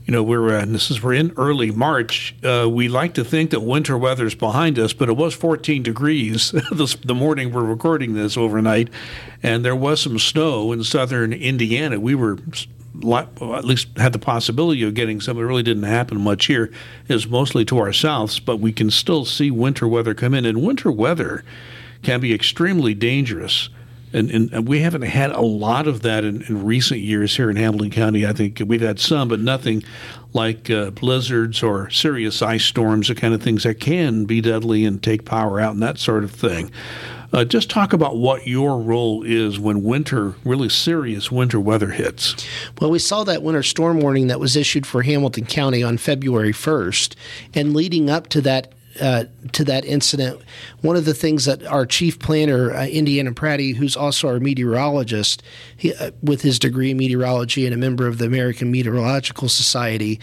you 0.05 0.11
know, 0.11 0.23
we're 0.23 0.57
uh, 0.57 0.65
this 0.65 0.89
is 0.89 1.01
we're 1.01 1.13
in 1.13 1.31
early 1.37 1.71
March. 1.71 2.35
Uh, 2.43 2.67
we 2.69 2.87
like 2.87 3.13
to 3.13 3.23
think 3.23 3.51
that 3.51 3.59
winter 3.59 3.97
weather 3.97 4.25
is 4.25 4.35
behind 4.35 4.79
us, 4.79 4.93
but 4.93 5.09
it 5.09 5.15
was 5.15 5.33
14 5.33 5.83
degrees 5.83 6.51
this, 6.71 6.95
the 6.95 7.13
morning 7.13 7.51
we're 7.51 7.63
recording 7.63 8.13
this 8.13 8.35
overnight, 8.35 8.89
and 9.43 9.63
there 9.63 9.75
was 9.75 10.01
some 10.01 10.17
snow 10.17 10.71
in 10.71 10.83
southern 10.83 11.33
Indiana. 11.33 11.99
We 11.99 12.15
were 12.15 12.39
at 13.03 13.65
least 13.65 13.87
had 13.97 14.13
the 14.13 14.19
possibility 14.19 14.83
of 14.83 14.93
getting 14.93 15.21
some. 15.21 15.37
It 15.37 15.43
really 15.43 15.63
didn't 15.63 15.83
happen 15.83 16.19
much 16.19 16.47
here. 16.47 16.71
It's 17.07 17.27
mostly 17.27 17.63
to 17.65 17.77
our 17.77 17.89
souths, 17.89 18.43
but 18.43 18.57
we 18.57 18.73
can 18.73 18.91
still 18.91 19.25
see 19.25 19.51
winter 19.51 19.87
weather 19.87 20.13
come 20.13 20.33
in, 20.33 20.45
and 20.45 20.63
winter 20.63 20.91
weather 20.91 21.43
can 22.01 22.19
be 22.19 22.33
extremely 22.33 22.93
dangerous. 22.93 23.69
And, 24.13 24.29
and, 24.29 24.67
we 24.67 24.79
haven't 24.79 25.03
had 25.03 25.31
a 25.31 25.41
lot 25.41 25.87
of 25.87 26.01
that 26.01 26.23
in, 26.23 26.41
in, 26.43 26.65
recent 26.65 26.99
years 26.99 27.35
here 27.37 27.49
in 27.49 27.55
Hamilton 27.55 27.91
County. 27.91 28.25
I 28.25 28.33
think 28.33 28.61
we've 28.65 28.81
had 28.81 28.99
some, 28.99 29.29
but 29.29 29.39
nothing 29.39 29.83
like 30.33 30.69
uh, 30.69 30.91
blizzards 30.91 31.63
or 31.63 31.89
serious 31.89 32.41
ice 32.41 32.65
storms, 32.65 33.07
the 33.07 33.15
kind 33.15 33.33
of 33.33 33.41
things 33.41 33.63
that 33.63 33.79
can 33.79 34.25
be 34.25 34.41
deadly 34.41 34.85
and 34.85 35.01
take 35.01 35.25
power 35.25 35.59
out 35.59 35.73
and 35.73 35.83
that 35.83 35.97
sort 35.97 36.23
of 36.23 36.31
thing. 36.31 36.71
Uh, 37.33 37.45
just 37.45 37.69
talk 37.69 37.93
about 37.93 38.17
what 38.17 38.45
your 38.45 38.77
role 38.81 39.23
is 39.23 39.57
when 39.57 39.83
winter, 39.83 40.35
really 40.43 40.67
serious 40.67 41.31
winter 41.31 41.59
weather 41.59 41.91
hits. 41.91 42.35
Well, 42.79 42.91
we 42.91 42.99
saw 42.99 43.23
that 43.23 43.41
winter 43.41 43.63
storm 43.63 44.01
warning 44.01 44.27
that 44.27 44.39
was 44.39 44.57
issued 44.57 44.85
for 44.85 45.03
Hamilton 45.03 45.45
County 45.45 45.81
on 45.81 45.97
February 45.97 46.51
1st. 46.51 47.15
And 47.53 47.73
leading 47.73 48.09
up 48.09 48.27
to 48.29 48.41
that 48.41 48.73
uh, 49.01 49.25
to 49.51 49.63
that 49.65 49.83
incident, 49.83 50.39
one 50.81 50.95
of 50.95 51.05
the 51.05 51.13
things 51.13 51.45
that 51.45 51.65
our 51.65 51.85
chief 51.85 52.19
planner, 52.19 52.73
uh, 52.73 52.85
Indiana 52.85 53.31
Pratty, 53.31 53.75
who's 53.75 53.97
also 53.97 54.27
our 54.27 54.39
meteorologist, 54.39 55.41
he, 55.75 55.93
uh, 55.95 56.11
with 56.21 56.43
his 56.43 56.59
degree 56.59 56.91
in 56.91 56.97
meteorology 56.97 57.65
and 57.65 57.73
a 57.73 57.77
member 57.77 58.07
of 58.07 58.19
the 58.19 58.25
American 58.25 58.71
Meteorological 58.71 59.49
Society, 59.49 60.19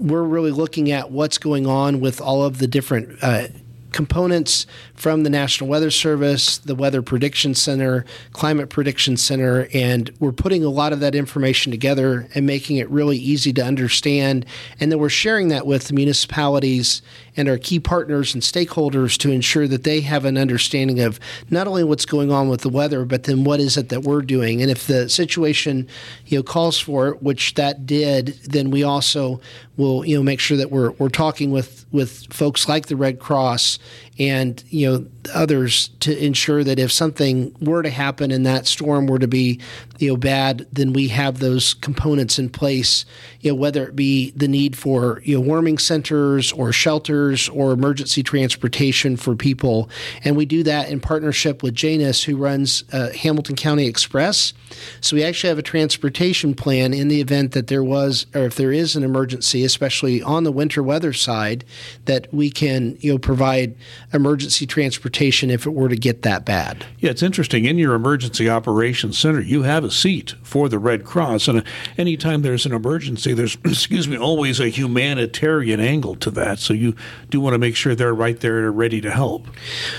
we're 0.00 0.22
really 0.22 0.50
looking 0.50 0.90
at 0.90 1.10
what's 1.10 1.38
going 1.38 1.66
on 1.66 2.00
with 2.00 2.20
all 2.20 2.44
of 2.44 2.58
the 2.58 2.66
different 2.66 3.18
uh, 3.22 3.48
components 3.92 4.66
from 4.94 5.22
the 5.22 5.30
National 5.30 5.68
Weather 5.68 5.90
Service, 5.90 6.58
the 6.58 6.74
Weather 6.74 7.02
Prediction 7.02 7.54
Center, 7.54 8.04
Climate 8.32 8.68
Prediction 8.68 9.16
Center, 9.16 9.68
and 9.72 10.10
we're 10.20 10.32
putting 10.32 10.64
a 10.64 10.68
lot 10.68 10.92
of 10.92 11.00
that 11.00 11.14
information 11.14 11.70
together 11.72 12.28
and 12.34 12.46
making 12.46 12.76
it 12.76 12.88
really 12.90 13.18
easy 13.18 13.52
to 13.54 13.64
understand. 13.64 14.46
And 14.78 14.90
then 14.90 14.98
we're 14.98 15.08
sharing 15.08 15.48
that 15.48 15.66
with 15.66 15.88
the 15.88 15.94
municipalities 15.94 17.02
and 17.36 17.48
our 17.48 17.58
key 17.58 17.80
partners 17.80 18.34
and 18.34 18.42
stakeholders 18.42 19.16
to 19.18 19.30
ensure 19.30 19.68
that 19.68 19.84
they 19.84 20.00
have 20.00 20.24
an 20.24 20.36
understanding 20.36 21.00
of 21.00 21.20
not 21.50 21.66
only 21.66 21.84
what's 21.84 22.06
going 22.06 22.30
on 22.30 22.48
with 22.48 22.60
the 22.62 22.68
weather, 22.68 23.04
but 23.04 23.24
then 23.24 23.44
what 23.44 23.60
is 23.60 23.76
it 23.76 23.88
that 23.88 24.02
we're 24.02 24.22
doing. 24.22 24.60
And 24.62 24.70
if 24.70 24.86
the 24.86 25.08
situation, 25.08 25.88
you 26.26 26.38
know, 26.38 26.42
calls 26.42 26.78
for 26.78 27.08
it, 27.08 27.22
which 27.22 27.54
that 27.54 27.86
did, 27.86 28.28
then 28.44 28.70
we 28.70 28.82
also 28.82 29.40
will, 29.76 30.04
you 30.04 30.16
know, 30.16 30.22
make 30.22 30.40
sure 30.40 30.56
that 30.56 30.70
we're 30.70 30.90
we're 30.92 31.08
talking 31.08 31.50
with 31.50 31.86
with 31.90 32.32
folks 32.32 32.68
like 32.68 32.86
the 32.86 32.96
Red 32.96 33.18
Cross 33.18 33.78
and 34.18 34.62
you 34.68 34.90
know 34.90 35.06
others 35.34 35.88
to 36.00 36.16
ensure 36.24 36.64
that 36.64 36.78
if 36.78 36.90
something 36.92 37.54
were 37.60 37.82
to 37.82 37.90
happen 37.90 38.30
and 38.30 38.44
that 38.44 38.66
storm 38.66 39.06
were 39.06 39.18
to 39.18 39.28
be 39.28 39.60
you 39.98 40.08
know 40.08 40.16
bad, 40.16 40.66
then 40.72 40.92
we 40.92 41.08
have 41.08 41.38
those 41.38 41.74
components 41.74 42.38
in 42.38 42.48
place. 42.48 43.04
You 43.40 43.52
know 43.52 43.54
whether 43.54 43.84
it 43.84 43.96
be 43.96 44.30
the 44.32 44.48
need 44.48 44.76
for 44.76 45.22
you 45.24 45.36
know 45.36 45.40
warming 45.40 45.78
centers 45.78 46.52
or 46.52 46.72
shelters 46.72 47.48
or 47.48 47.72
emergency 47.72 48.22
transportation 48.22 49.16
for 49.16 49.36
people, 49.36 49.88
and 50.24 50.36
we 50.36 50.46
do 50.46 50.62
that 50.64 50.90
in 50.90 51.00
partnership 51.00 51.62
with 51.62 51.74
Janus, 51.74 52.24
who 52.24 52.36
runs 52.36 52.84
uh, 52.92 53.10
Hamilton 53.10 53.56
County 53.56 53.86
Express. 53.86 54.52
So 55.00 55.16
we 55.16 55.24
actually 55.24 55.48
have 55.48 55.58
a 55.58 55.62
transportation 55.62 56.54
plan 56.54 56.94
in 56.94 57.08
the 57.08 57.20
event 57.20 57.52
that 57.52 57.66
there 57.66 57.84
was 57.84 58.26
or 58.34 58.42
if 58.42 58.56
there 58.56 58.72
is 58.72 58.96
an 58.96 59.02
emergency, 59.02 59.64
especially 59.64 60.22
on 60.22 60.44
the 60.44 60.52
winter 60.52 60.82
weather 60.82 61.12
side, 61.12 61.64
that 62.06 62.32
we 62.32 62.50
can 62.50 62.96
you 63.00 63.12
know 63.12 63.18
provide 63.18 63.74
emergency 64.12 64.66
transportation 64.66 65.50
if 65.50 65.66
it 65.66 65.70
were 65.70 65.88
to 65.88 65.96
get 65.96 66.22
that 66.22 66.44
bad. 66.44 66.84
Yeah, 66.98 67.10
it's 67.10 67.22
interesting. 67.22 67.64
In 67.64 67.78
your 67.78 67.94
emergency 67.94 68.48
operations 68.48 69.18
center, 69.18 69.40
you 69.40 69.62
have 69.62 69.84
a 69.84 69.90
seat 69.90 70.34
for 70.42 70.68
the 70.68 70.78
Red 70.78 71.04
Cross, 71.04 71.48
and 71.48 71.60
uh, 71.60 71.62
anytime 71.96 72.42
there's 72.42 72.66
an 72.66 72.72
emergency, 72.72 73.32
there's 73.32 73.56
excuse 73.64 74.08
me 74.08 74.16
always 74.16 74.60
a 74.60 74.68
humanitarian 74.68 75.80
angle 75.80 76.16
to 76.16 76.30
that. 76.32 76.58
So 76.58 76.74
you 76.74 76.94
do 77.28 77.40
want 77.40 77.54
to 77.54 77.58
make 77.58 77.76
sure 77.76 77.94
they're 77.94 78.14
right 78.14 78.38
there, 78.40 78.66
and 78.66 78.76
ready 78.76 79.00
to 79.00 79.10
help. 79.10 79.46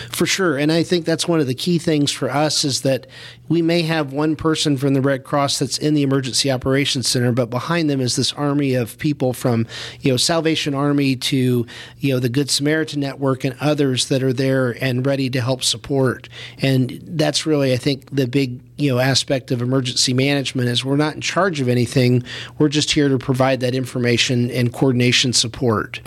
For 0.09 0.25
sure, 0.25 0.57
and 0.57 0.71
I 0.71 0.83
think 0.83 1.05
that's 1.05 1.27
one 1.27 1.39
of 1.39 1.47
the 1.47 1.55
key 1.55 1.79
things 1.79 2.11
for 2.11 2.29
us 2.29 2.63
is 2.63 2.81
that 2.81 3.07
we 3.47 3.61
may 3.61 3.81
have 3.81 4.13
one 4.13 4.35
person 4.35 4.77
from 4.77 4.93
the 4.93 5.01
Red 5.01 5.23
Cross 5.23 5.59
that's 5.59 5.77
in 5.77 5.93
the 5.93 6.03
emergency 6.03 6.49
operations 6.49 7.09
center, 7.09 7.31
but 7.33 7.49
behind 7.49 7.89
them 7.89 7.99
is 7.99 8.15
this 8.15 8.31
army 8.33 8.75
of 8.75 8.97
people 8.97 9.33
from 9.33 9.67
you 9.99 10.11
know 10.11 10.17
Salvation 10.17 10.73
Army 10.73 11.15
to 11.17 11.65
you 11.97 12.13
know 12.13 12.19
the 12.19 12.29
Good 12.29 12.49
Samaritan 12.49 13.01
Network 13.01 13.43
and 13.43 13.55
others 13.59 14.00
that 14.05 14.23
are 14.23 14.33
there 14.33 14.75
and 14.81 15.05
ready 15.05 15.29
to 15.29 15.41
help 15.41 15.63
support. 15.63 16.29
And 16.59 17.01
that's 17.05 17.45
really, 17.45 17.73
I 17.73 17.77
think, 17.77 18.09
the 18.15 18.27
big 18.27 18.61
you 18.77 18.91
know 18.91 18.99
aspect 18.99 19.51
of 19.51 19.61
emergency 19.61 20.13
management 20.13 20.69
is 20.69 20.83
we're 20.83 20.95
not 20.95 21.15
in 21.15 21.21
charge 21.21 21.61
of 21.61 21.67
anything. 21.67 22.23
We're 22.57 22.69
just 22.69 22.91
here 22.91 23.09
to 23.09 23.17
provide 23.17 23.59
that 23.61 23.75
information 23.75 24.49
and 24.51 24.73
coordination 24.73 25.33
support. 25.33 26.01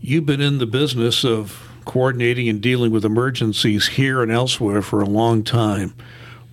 You've 0.00 0.26
been 0.26 0.40
in 0.40 0.58
the 0.58 0.66
business 0.66 1.24
of 1.24 1.68
coordinating 1.84 2.48
and 2.48 2.60
dealing 2.60 2.92
with 2.92 3.04
emergencies 3.04 3.88
here 3.88 4.22
and 4.22 4.30
elsewhere 4.30 4.82
for 4.82 5.00
a 5.00 5.06
long 5.06 5.42
time. 5.42 5.94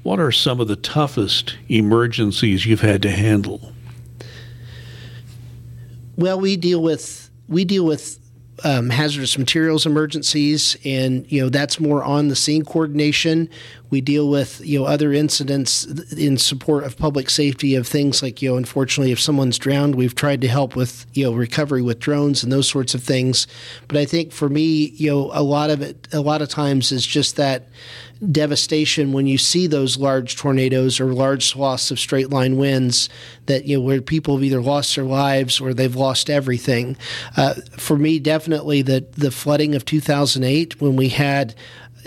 What 0.01 0.19
are 0.19 0.31
some 0.31 0.59
of 0.59 0.67
the 0.67 0.75
toughest 0.75 1.57
emergencies 1.67 2.65
you've 2.65 2.81
had 2.81 3.01
to 3.01 3.11
handle? 3.11 3.73
Well, 6.15 6.39
we 6.39 6.55
deal 6.55 6.81
with 6.81 7.29
we 7.47 7.65
deal 7.65 7.85
with 7.85 8.19
um, 8.63 8.89
hazardous 8.89 9.37
materials 9.37 9.85
emergencies, 9.85 10.77
and 10.85 11.29
you 11.31 11.41
know 11.41 11.49
that's 11.49 11.79
more 11.79 12.03
on 12.03 12.29
the 12.29 12.35
scene 12.35 12.63
coordination. 12.63 13.49
We 13.95 14.01
deal 14.01 14.27
with 14.27 14.59
you 14.59 14.77
know 14.77 14.85
other 14.85 15.13
incidents 15.13 15.85
in 16.11 16.35
support 16.37 16.83
of 16.83 16.97
public 16.97 17.29
safety 17.29 17.75
of 17.75 17.87
things 17.87 18.21
like 18.21 18.41
you 18.41 18.49
know 18.49 18.57
unfortunately 18.57 19.13
if 19.13 19.21
someone's 19.21 19.57
drowned, 19.57 19.95
we've 19.95 20.13
tried 20.13 20.41
to 20.41 20.49
help 20.49 20.75
with 20.75 21.05
you 21.13 21.23
know 21.23 21.31
recovery 21.31 21.81
with 21.81 22.01
drones 22.01 22.43
and 22.43 22.51
those 22.51 22.67
sorts 22.67 22.93
of 22.93 23.01
things. 23.01 23.47
But 23.87 23.95
I 23.95 24.03
think 24.03 24.33
for 24.33 24.49
me, 24.49 24.87
you 24.97 25.09
know, 25.11 25.31
a 25.31 25.41
lot 25.41 25.69
of 25.69 25.81
it, 25.81 26.09
a 26.11 26.19
lot 26.19 26.41
of 26.41 26.49
times 26.49 26.91
is 26.91 27.07
just 27.07 27.37
that 27.37 27.69
devastation 28.33 29.13
when 29.13 29.27
you 29.27 29.37
see 29.37 29.65
those 29.65 29.97
large 29.97 30.35
tornadoes 30.35 30.99
or 30.99 31.13
large 31.13 31.47
swaths 31.47 31.89
of 31.89 31.97
straight 31.97 32.29
line 32.29 32.57
winds 32.57 33.07
that 33.45 33.63
you 33.63 33.77
know 33.77 33.83
where 33.83 34.01
people 34.01 34.35
have 34.35 34.43
either 34.43 34.61
lost 34.61 34.97
their 34.97 35.05
lives 35.05 35.61
or 35.61 35.73
they've 35.73 35.95
lost 35.95 36.29
everything. 36.29 36.97
Uh, 37.37 37.53
for 37.77 37.97
me, 37.97 38.19
definitely 38.19 38.81
the 38.81 39.05
the 39.13 39.31
flooding 39.31 39.73
of 39.73 39.85
2008 39.85 40.81
when 40.81 40.97
we 40.97 41.07
had 41.07 41.55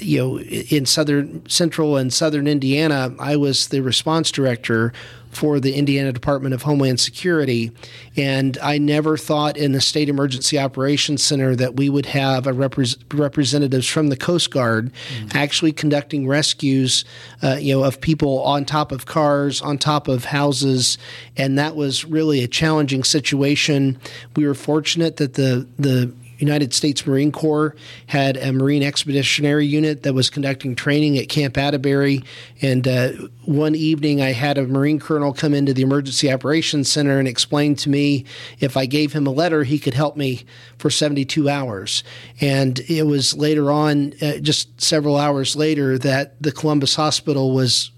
you 0.01 0.19
know, 0.19 0.41
in 0.41 0.87
southern, 0.87 1.49
central, 1.49 1.97
and 1.97 2.13
southern 2.13 2.47
Indiana, 2.47 3.15
I 3.19 3.37
was 3.37 3.69
the 3.69 3.81
response 3.81 4.31
director 4.31 4.93
for 5.31 5.61
the 5.61 5.75
Indiana 5.75 6.13
Department 6.13 6.55
of 6.55 6.63
Homeland 6.63 7.01
Security. 7.01 7.71
And 8.17 8.57
I 8.63 8.79
never 8.79 9.17
thought 9.17 9.57
in 9.57 9.73
the 9.73 9.81
State 9.81 10.09
Emergency 10.09 10.59
Operations 10.59 11.23
Center 11.23 11.55
that 11.57 11.77
we 11.77 11.91
would 11.91 12.07
have 12.07 12.47
a 12.47 12.53
repre- 12.53 12.97
representatives 13.13 13.87
from 13.87 14.09
the 14.09 14.17
Coast 14.17 14.51
Guard 14.51 14.91
mm-hmm. 14.93 15.37
actually 15.37 15.73
conducting 15.73 16.27
rescues, 16.27 17.05
uh, 17.43 17.57
you 17.61 17.75
know, 17.75 17.85
of 17.85 18.01
people 18.01 18.43
on 18.43 18.65
top 18.65 18.91
of 18.91 19.07
cars, 19.07 19.61
on 19.61 19.79
top 19.79 20.09
of 20.09 20.25
houses, 20.25 20.99
and 21.37 21.59
that 21.59 21.77
was 21.77 22.05
really 22.05 22.43
a 22.43 22.49
challenging 22.49 23.05
situation. 23.05 23.99
We 24.35 24.47
were 24.47 24.55
fortunate 24.55 25.19
that 25.19 25.35
the 25.35 25.67
the 25.79 26.13
United 26.39 26.73
States 26.73 27.07
Marine 27.07 27.33
Corps 27.33 27.75
had 28.07 28.37
a 28.37 28.53
Marine 28.53 28.83
Expeditionary 28.83 29.67
Unit 29.67 30.03
that 30.05 30.15
was 30.15 30.31
conducting 30.31 30.75
training 30.75 31.19
at 31.19 31.29
Camp 31.29 31.59
Atterbury. 31.59 32.23
And 32.63 32.87
uh, 32.87 33.11
one 33.45 33.75
evening, 33.75 34.23
I 34.23 34.33
had 34.33 34.57
a 34.57 34.67
Marine 34.67 35.01
Colonel 35.01 35.33
come 35.33 35.53
into 35.53 35.75
the 35.75 35.83
Emergency 35.83 36.33
Operations 36.33 36.91
Center 36.91 37.19
and 37.19 37.29
explain 37.29 37.75
to 37.77 37.91
me 37.91 38.25
if 38.61 38.77
I 38.77 38.87
gave 38.87 39.13
him 39.13 39.27
a 39.27 39.31
letter, 39.31 39.65
he 39.65 39.79
could 39.79 39.95
help 39.95 40.17
me 40.17 40.45
for 40.79 40.91
72 40.91 41.49
hours. 41.49 42.05
And 42.41 42.79
it 42.89 43.07
was 43.07 43.35
later 43.35 43.71
on, 43.71 44.15
uh, 44.23 44.39
just 44.39 44.81
several 44.81 45.17
hours 45.17 45.57
later, 45.57 45.99
that 45.99 46.41
the 46.41 46.53
Columbus 46.53 46.95
Hospital 46.95 47.53
was 47.53 47.91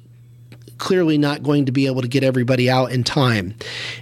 clearly 0.80 1.18
not 1.18 1.42
going 1.44 1.66
to 1.66 1.72
be 1.72 1.86
able 1.86 2.02
to 2.02 2.08
get 2.08 2.24
everybody 2.24 2.68
out 2.68 2.90
in 2.90 3.04
time. 3.04 3.54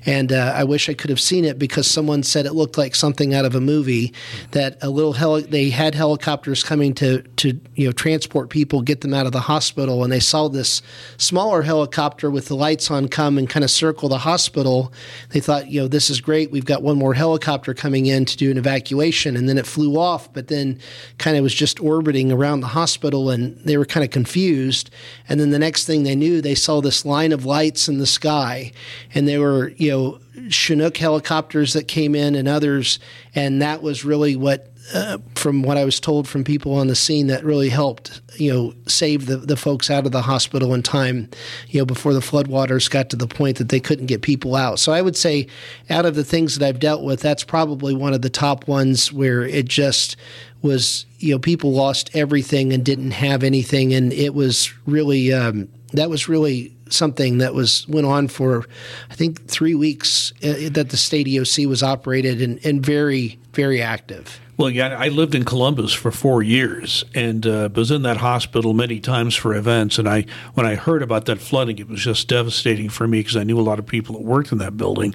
And 0.07 0.33
uh, 0.33 0.53
I 0.55 0.65
wish 0.65 0.89
I 0.89 0.95
could 0.95 1.11
have 1.11 1.21
seen 1.21 1.45
it 1.45 1.59
because 1.59 1.87
someone 1.87 2.23
said 2.23 2.47
it 2.47 2.55
looked 2.55 2.79
like 2.79 2.95
something 2.95 3.35
out 3.35 3.45
of 3.45 3.55
a 3.55 3.61
movie. 3.61 4.15
That 4.53 4.79
a 4.81 4.89
little 4.89 5.13
heli- 5.13 5.43
they 5.43 5.69
had 5.71 5.95
helicopters 5.95 6.63
coming 6.65 6.95
to 6.95 7.23
to 7.23 7.61
you 7.75 7.87
know 7.87 7.93
transport 7.93 8.49
people, 8.49 8.81
get 8.81 9.03
them 9.03 9.13
out 9.13 9.27
of 9.27 9.33
the 9.33 9.41
hospital, 9.41 10.05
and 10.05 10.13
they 10.13 10.21
saw 10.21 10.49
this 10.49 10.81
smaller 11.17 11.63
helicopter 11.63 12.31
with 12.31 12.47
the 12.47 12.57
lights 12.57 12.91
on 12.91 13.09
come 13.09 13.37
and 13.37 13.51
kind 13.51 13.65
of 13.65 13.71
circle 13.71 14.09
the 14.09 14.19
hospital. 14.19 14.93
They 15.31 15.41
thought, 15.41 15.69
you 15.69 15.81
know, 15.81 15.89
this 15.89 16.09
is 16.11 16.21
great. 16.21 16.51
We've 16.51 16.65
got 16.65 16.83
one 16.83 16.97
more 16.97 17.15
helicopter 17.15 17.75
coming 17.75 18.07
in 18.07 18.25
to 18.25 18.37
do 18.37 18.51
an 18.51 18.57
evacuation, 18.57 19.37
and 19.37 19.49
then 19.49 19.59
it 19.59 19.67
flew 19.67 19.99
off, 19.99 20.33
but 20.33 20.47
then 20.49 20.79
kind 21.19 21.37
of 21.37 21.43
was 21.43 21.55
just 21.55 21.81
orbiting 21.81 22.31
around 22.31 22.61
the 22.61 22.69
hospital, 22.69 23.31
and 23.31 23.59
they 23.65 23.77
were 23.77 23.85
kind 23.85 24.05
of 24.05 24.11
confused. 24.11 24.91
And 25.29 25.41
then 25.41 25.51
the 25.51 25.59
next 25.59 25.85
thing 25.85 26.05
they 26.05 26.15
knew, 26.15 26.41
they 26.41 26.55
saw 26.55 26.68
this 26.81 27.05
line 27.05 27.33
of 27.33 27.45
lights 27.45 27.89
in 27.89 27.99
the 27.99 28.07
sky, 28.07 28.73
and 29.15 29.27
they 29.27 29.39
were, 29.39 29.71
you 29.77 29.91
know, 29.91 30.21
Chinook 30.51 30.97
helicopters 30.97 31.73
that 31.73 31.89
came 31.89 32.15
in 32.15 32.35
and 32.35 32.47
others, 32.47 32.99
and 33.35 33.61
that 33.63 33.83
was 33.83 34.05
really 34.05 34.37
what, 34.37 34.73
uh, 34.93 35.19
from 35.35 35.63
what 35.63 35.77
I 35.77 35.85
was 35.85 36.01
told 36.01 36.29
from 36.29 36.45
people 36.45 36.75
on 36.75 36.87
the 36.87 36.95
scene, 36.95 37.27
that 37.27 37.45
really 37.45 37.69
helped, 37.69 38.21
you 38.37 38.53
know, 38.53 38.75
save 38.87 39.27
the, 39.27 39.37
the 39.37 39.57
folks 39.57 39.91
out 39.91 40.07
of 40.07 40.13
the 40.13 40.23
hospital 40.23 40.73
in 40.75 40.83
time, 40.83 41.29
you 41.69 41.81
know, 41.81 41.85
before 41.85 42.15
the 42.15 42.21
floodwaters 42.21 42.91
got 42.91 43.11
to 43.11 43.17
the 43.17 43.27
point 43.27 43.59
that 43.59 43.69
they 43.69 43.81
couldn't 43.81 44.07
get 44.07 44.23
people 44.23 44.57
out. 44.57 44.79
So 44.79 44.93
I 44.93 45.03
would 45.03 45.17
say, 45.17 45.47
out 45.91 46.07
of 46.07 46.15
the 46.15 46.25
things 46.25 46.57
that 46.57 46.67
I've 46.67 46.81
dealt 46.81 47.03
with, 47.03 47.21
that's 47.21 47.45
probably 47.45 47.95
one 47.95 48.15
of 48.15 48.23
the 48.23 48.31
top 48.31 48.67
ones 48.67 49.13
where 49.13 49.43
it 49.43 49.67
just 49.67 50.17
was, 50.63 51.07
you 51.19 51.35
know, 51.35 51.39
people 51.39 51.73
lost 51.73 52.11
everything 52.15 52.73
and 52.73 52.85
didn't 52.85 53.13
have 53.13 53.43
anything, 53.43 53.93
and 53.93 54.13
it 54.13 54.35
was 54.35 54.73
really. 54.87 55.33
Um, 55.33 55.69
that 55.95 56.11
was 56.11 56.29
really 56.29 56.77
something 56.91 57.39
that 57.39 57.55
was 57.55 57.89
went 57.89 58.07
on 58.07 58.29
for 58.29 58.67
I 59.11 59.15
think 59.15 59.47
three 59.47 59.75
weeks 59.75 60.33
uh, 60.43 60.69
that 60.73 60.91
the 60.91 60.99
state 60.99 61.27
EOC 61.27 61.67
was 61.67 61.83
operated 61.83 62.43
and, 62.43 62.63
and 62.63 62.85
very 62.85 63.39
very 63.55 63.81
active. 63.81 64.39
Well, 64.59 64.71
yeah, 64.71 64.89
I 64.99 65.07
lived 65.07 65.37
in 65.37 65.45
Columbus 65.45 65.93
for 65.93 66.11
four 66.11 66.43
years 66.43 67.05
and 67.15 67.47
uh, 67.47 67.69
was 67.73 67.93
in 67.93 68.03
that 68.03 68.17
hospital 68.17 68.75
many 68.75 68.99
times 68.99 69.37
for 69.37 69.55
events. 69.55 70.01
And 70.01 70.09
I, 70.09 70.27
when 70.55 70.67
I 70.67 70.75
heard 70.75 71.01
about 71.01 71.27
that 71.27 71.39
flooding, 71.39 71.79
it 71.79 71.89
was 71.89 72.01
just 72.01 72.27
devastating 72.27 72.89
for 72.89 73.07
me 73.07 73.21
because 73.21 73.37
I 73.37 73.45
knew 73.45 73.61
a 73.61 73.63
lot 73.63 73.79
of 73.79 73.87
people 73.87 74.17
that 74.17 74.25
worked 74.25 74.51
in 74.51 74.59
that 74.59 74.77
building. 74.77 75.15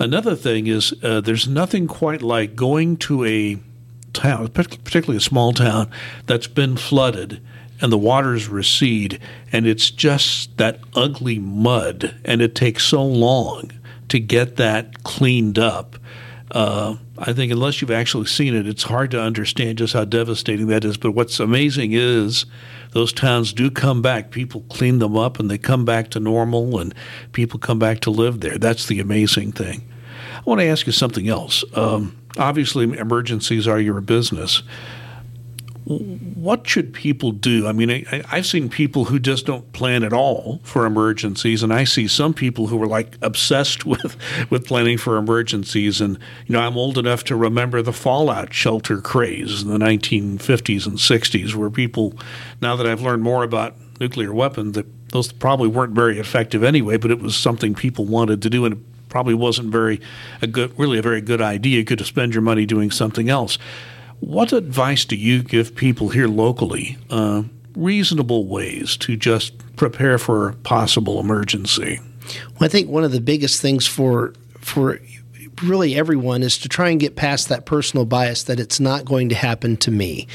Another 0.00 0.34
thing 0.34 0.66
is, 0.66 0.92
uh, 1.04 1.20
there's 1.20 1.46
nothing 1.46 1.86
quite 1.86 2.20
like 2.20 2.56
going 2.56 2.96
to 2.96 3.24
a 3.24 3.58
town, 4.12 4.48
particularly 4.48 5.18
a 5.18 5.20
small 5.20 5.52
town 5.52 5.88
that's 6.26 6.48
been 6.48 6.76
flooded 6.76 7.40
and 7.80 7.92
the 7.92 7.98
waters 7.98 8.48
recede, 8.48 9.20
and 9.52 9.66
it's 9.66 9.90
just 9.90 10.56
that 10.56 10.80
ugly 10.94 11.38
mud, 11.38 12.16
and 12.24 12.40
it 12.40 12.54
takes 12.54 12.84
so 12.84 13.04
long 13.04 13.70
to 14.08 14.18
get 14.18 14.56
that 14.56 15.02
cleaned 15.04 15.58
up. 15.58 15.96
Uh, 16.54 16.94
I 17.18 17.32
think 17.32 17.50
unless 17.50 17.80
you've 17.80 17.90
actually 17.90 18.26
seen 18.26 18.54
it, 18.54 18.68
it's 18.68 18.84
hard 18.84 19.10
to 19.10 19.20
understand 19.20 19.78
just 19.78 19.92
how 19.92 20.04
devastating 20.04 20.68
that 20.68 20.84
is. 20.84 20.96
But 20.96 21.10
what's 21.10 21.40
amazing 21.40 21.92
is 21.92 22.46
those 22.92 23.12
towns 23.12 23.52
do 23.52 23.72
come 23.72 24.00
back. 24.00 24.30
People 24.30 24.60
clean 24.70 25.00
them 25.00 25.16
up 25.16 25.40
and 25.40 25.50
they 25.50 25.58
come 25.58 25.84
back 25.84 26.10
to 26.10 26.20
normal, 26.20 26.78
and 26.78 26.94
people 27.32 27.58
come 27.58 27.80
back 27.80 27.98
to 28.00 28.10
live 28.10 28.38
there. 28.38 28.56
That's 28.56 28.86
the 28.86 29.00
amazing 29.00 29.50
thing. 29.50 29.82
I 30.36 30.42
want 30.44 30.60
to 30.60 30.66
ask 30.66 30.86
you 30.86 30.92
something 30.92 31.28
else. 31.28 31.64
Um, 31.74 32.16
obviously, 32.38 32.84
emergencies 32.84 33.66
are 33.66 33.80
your 33.80 34.00
business 34.00 34.62
what 35.84 36.66
should 36.66 36.94
people 36.94 37.30
do? 37.30 37.66
I 37.66 37.72
mean, 37.72 37.90
I, 37.90 38.22
have 38.36 38.46
seen 38.46 38.70
people 38.70 39.04
who 39.04 39.18
just 39.18 39.44
don't 39.44 39.70
plan 39.74 40.02
at 40.02 40.14
all 40.14 40.60
for 40.62 40.86
emergencies, 40.86 41.62
and 41.62 41.72
I 41.72 41.84
see 41.84 42.08
some 42.08 42.32
people 42.32 42.68
who 42.68 42.82
are 42.82 42.86
like 42.86 43.18
obsessed 43.20 43.84
with 43.86 44.16
with 44.50 44.66
planning 44.66 44.96
for 44.96 45.18
emergencies. 45.18 46.00
And 46.00 46.18
you 46.46 46.54
know, 46.54 46.60
I'm 46.60 46.78
old 46.78 46.96
enough 46.96 47.24
to 47.24 47.36
remember 47.36 47.82
the 47.82 47.92
fallout 47.92 48.54
shelter 48.54 49.00
craze 49.00 49.62
in 49.62 49.68
the 49.68 49.78
1950s 49.78 50.86
and 50.86 50.96
60s, 50.96 51.54
where 51.54 51.70
people. 51.70 52.14
Now 52.62 52.76
that 52.76 52.86
I've 52.86 53.02
learned 53.02 53.22
more 53.22 53.44
about 53.44 53.74
nuclear 54.00 54.32
weapons, 54.32 54.74
that 54.74 54.86
those 55.10 55.32
probably 55.32 55.68
weren't 55.68 55.92
very 55.92 56.18
effective 56.18 56.64
anyway, 56.64 56.96
but 56.96 57.10
it 57.10 57.20
was 57.20 57.36
something 57.36 57.74
people 57.74 58.06
wanted 58.06 58.40
to 58.42 58.50
do, 58.50 58.64
and 58.64 58.74
it 58.74 59.08
probably 59.10 59.34
wasn't 59.34 59.68
very 59.68 60.00
a 60.40 60.46
good, 60.46 60.76
really 60.78 60.98
a 60.98 61.02
very 61.02 61.20
good 61.20 61.42
idea. 61.42 61.78
You 61.78 61.84
could 61.84 62.00
have 62.00 62.08
spent 62.08 62.32
your 62.32 62.42
money 62.42 62.64
doing 62.64 62.90
something 62.90 63.28
else. 63.28 63.58
What 64.20 64.52
advice 64.52 65.04
do 65.04 65.16
you 65.16 65.42
give 65.42 65.74
people 65.74 66.08
here 66.08 66.28
locally? 66.28 66.96
Uh, 67.10 67.44
reasonable 67.76 68.46
ways 68.46 68.96
to 68.98 69.16
just 69.16 69.54
prepare 69.76 70.18
for 70.18 70.50
a 70.50 70.54
possible 70.54 71.20
emergency. 71.20 72.00
Well, 72.52 72.66
I 72.66 72.68
think 72.68 72.88
one 72.88 73.04
of 73.04 73.12
the 73.12 73.20
biggest 73.20 73.60
things 73.60 73.86
for 73.86 74.32
for 74.60 74.98
really 75.62 75.94
everyone 75.94 76.42
is 76.42 76.58
to 76.58 76.68
try 76.68 76.88
and 76.88 76.98
get 76.98 77.16
past 77.16 77.48
that 77.48 77.64
personal 77.64 78.04
bias 78.04 78.44
that 78.44 78.58
it's 78.58 78.80
not 78.80 79.04
going 79.04 79.28
to 79.28 79.34
happen 79.34 79.76
to 79.78 79.90
me. 79.90 80.26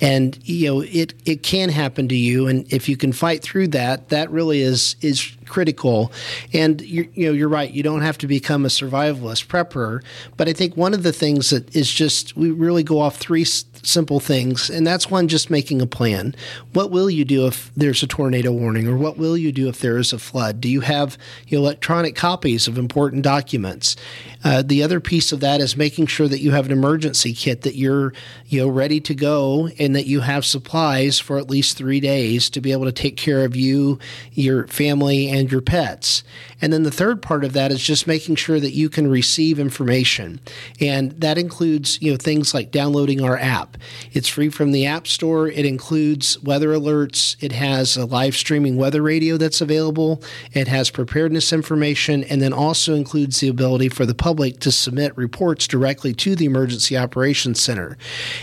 And 0.00 0.38
you 0.42 0.66
know, 0.66 0.80
it 0.80 1.14
it 1.24 1.42
can 1.42 1.68
happen 1.68 2.08
to 2.08 2.16
you 2.16 2.46
and 2.46 2.70
if 2.72 2.88
you 2.88 2.96
can 2.96 3.12
fight 3.12 3.42
through 3.42 3.68
that, 3.68 4.08
that 4.08 4.30
really 4.30 4.60
is 4.60 4.96
is 5.00 5.35
critical. 5.46 6.12
And 6.52 6.80
you 6.80 7.08
know, 7.16 7.32
you're 7.32 7.48
right. 7.48 7.70
You 7.70 7.82
don't 7.82 8.02
have 8.02 8.18
to 8.18 8.26
become 8.26 8.64
a 8.64 8.68
survivalist 8.68 9.46
prepper. 9.46 10.02
But 10.36 10.48
I 10.48 10.52
think 10.52 10.76
one 10.76 10.94
of 10.94 11.02
the 11.02 11.12
things 11.12 11.50
that 11.50 11.74
is 11.74 11.90
just 11.90 12.36
we 12.36 12.50
really 12.50 12.82
go 12.82 13.00
off 13.00 13.16
three 13.16 13.44
simple 13.44 14.20
things, 14.20 14.68
and 14.70 14.86
that's 14.86 15.10
one 15.10 15.28
just 15.28 15.50
making 15.50 15.80
a 15.80 15.86
plan. 15.86 16.34
What 16.72 16.90
will 16.90 17.08
you 17.08 17.24
do 17.24 17.46
if 17.46 17.70
there's 17.76 18.02
a 18.02 18.06
tornado 18.06 18.52
warning, 18.52 18.86
or 18.88 18.96
what 18.96 19.16
will 19.16 19.36
you 19.36 19.52
do 19.52 19.68
if 19.68 19.80
there 19.80 19.98
is 19.98 20.12
a 20.12 20.18
flood? 20.18 20.60
Do 20.60 20.68
you 20.68 20.80
have 20.80 21.16
you 21.46 21.58
know, 21.58 21.64
electronic 21.64 22.14
copies 22.14 22.68
of 22.68 22.78
important 22.78 23.22
documents? 23.22 23.96
Uh, 24.44 24.62
the 24.62 24.82
other 24.82 25.00
piece 25.00 25.32
of 25.32 25.40
that 25.40 25.60
is 25.60 25.76
making 25.76 26.06
sure 26.06 26.28
that 26.28 26.40
you 26.40 26.52
have 26.52 26.66
an 26.66 26.72
emergency 26.72 27.32
kit 27.32 27.62
that 27.62 27.76
you're 27.76 28.12
you 28.46 28.60
know 28.60 28.68
ready 28.68 29.00
to 29.00 29.14
go, 29.14 29.68
and 29.78 29.94
that 29.94 30.06
you 30.06 30.20
have 30.20 30.44
supplies 30.44 31.18
for 31.18 31.38
at 31.38 31.50
least 31.50 31.76
three 31.76 32.00
days 32.00 32.50
to 32.50 32.60
be 32.60 32.72
able 32.72 32.84
to 32.84 32.92
take 32.92 33.16
care 33.16 33.44
of 33.44 33.56
you, 33.56 33.98
your 34.32 34.66
family, 34.66 35.28
and 35.36 35.52
your 35.52 35.60
pets. 35.60 36.24
And 36.60 36.72
then 36.72 36.82
the 36.82 36.90
third 36.90 37.20
part 37.20 37.44
of 37.44 37.52
that 37.52 37.70
is 37.70 37.82
just 37.82 38.06
making 38.06 38.36
sure 38.36 38.58
that 38.58 38.72
you 38.72 38.88
can 38.88 39.08
receive 39.08 39.58
information. 39.58 40.40
And 40.80 41.12
that 41.20 41.36
includes, 41.36 42.00
you 42.00 42.10
know, 42.10 42.16
things 42.16 42.54
like 42.54 42.70
downloading 42.70 43.22
our 43.22 43.36
app. 43.36 43.76
It's 44.12 44.28
free 44.28 44.48
from 44.48 44.72
the 44.72 44.86
App 44.86 45.06
Store. 45.06 45.48
It 45.48 45.66
includes 45.66 46.42
weather 46.42 46.70
alerts. 46.70 47.36
It 47.42 47.52
has 47.52 47.96
a 47.96 48.06
live 48.06 48.34
streaming 48.34 48.76
weather 48.76 49.02
radio 49.02 49.36
that's 49.36 49.60
available. 49.60 50.22
It 50.52 50.68
has 50.68 50.90
preparedness 50.90 51.52
information 51.52 52.24
and 52.24 52.40
then 52.40 52.54
also 52.54 52.94
includes 52.94 53.40
the 53.40 53.48
ability 53.48 53.90
for 53.90 54.06
the 54.06 54.14
public 54.14 54.60
to 54.60 54.72
submit 54.72 55.16
reports 55.16 55.66
directly 55.66 56.14
to 56.14 56.34
the 56.34 56.46
Emergency 56.46 56.96
Operations 56.96 57.60
Center. 57.60 57.98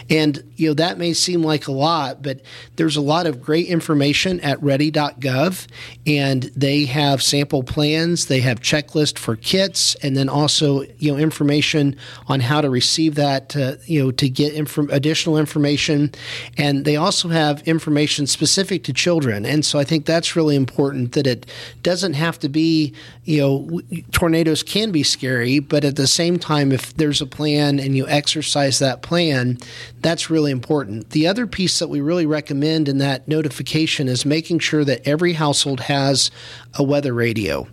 And, 0.09 0.43
you 0.55 0.67
know, 0.67 0.73
that 0.75 0.99
may 0.99 1.13
seem 1.13 1.41
like 1.41 1.67
a 1.67 1.71
lot, 1.71 2.21
but 2.21 2.41
there's 2.75 2.95
a 2.95 3.01
lot 3.01 3.25
of 3.25 3.41
great 3.41 3.67
information 3.67 4.39
at 4.41 4.61
ready.gov 4.61 5.67
and 6.05 6.43
they 6.55 6.82
have 6.87 7.21
sample 7.21 7.63
plans 7.63 8.27
they 8.27 8.41
have 8.41 8.59
checklist 8.59 9.17
for 9.17 9.35
kits, 9.35 9.95
and 9.95 10.15
then 10.15 10.29
also 10.29 10.81
you 10.97 11.11
know 11.11 11.17
information 11.17 11.95
on 12.27 12.39
how 12.39 12.61
to 12.61 12.69
receive 12.69 13.15
that. 13.15 13.55
Uh, 13.55 13.75
you 13.85 14.03
know 14.03 14.11
to 14.11 14.29
get 14.29 14.53
additional 14.91 15.37
information, 15.37 16.11
and 16.57 16.85
they 16.85 16.95
also 16.95 17.29
have 17.29 17.61
information 17.67 18.27
specific 18.27 18.83
to 18.83 18.93
children. 18.93 19.45
And 19.45 19.65
so 19.65 19.79
I 19.79 19.83
think 19.83 20.05
that's 20.05 20.35
really 20.35 20.55
important 20.55 21.13
that 21.13 21.27
it 21.27 21.45
doesn't 21.81 22.13
have 22.13 22.39
to 22.39 22.49
be 22.49 22.93
you 23.23 23.39
know 23.39 23.81
tornadoes 24.11 24.63
can 24.63 24.91
be 24.91 25.03
scary, 25.03 25.59
but 25.59 25.83
at 25.83 25.95
the 25.95 26.07
same 26.07 26.39
time, 26.39 26.71
if 26.71 26.93
there's 26.95 27.21
a 27.21 27.25
plan 27.25 27.79
and 27.79 27.95
you 27.95 28.07
exercise 28.07 28.79
that 28.79 29.01
plan, 29.01 29.57
that's 30.01 30.29
really 30.29 30.51
important. 30.51 31.11
The 31.11 31.27
other 31.27 31.47
piece 31.47 31.79
that 31.79 31.87
we 31.87 32.01
really 32.01 32.25
recommend 32.25 32.87
in 32.87 32.97
that 32.99 33.27
notification 33.27 34.07
is 34.07 34.25
making 34.25 34.59
sure 34.59 34.83
that 34.83 35.07
every 35.07 35.33
household 35.33 35.81
has 35.81 36.31
a 36.75 36.83
weather 36.83 37.13
radio. 37.13 37.67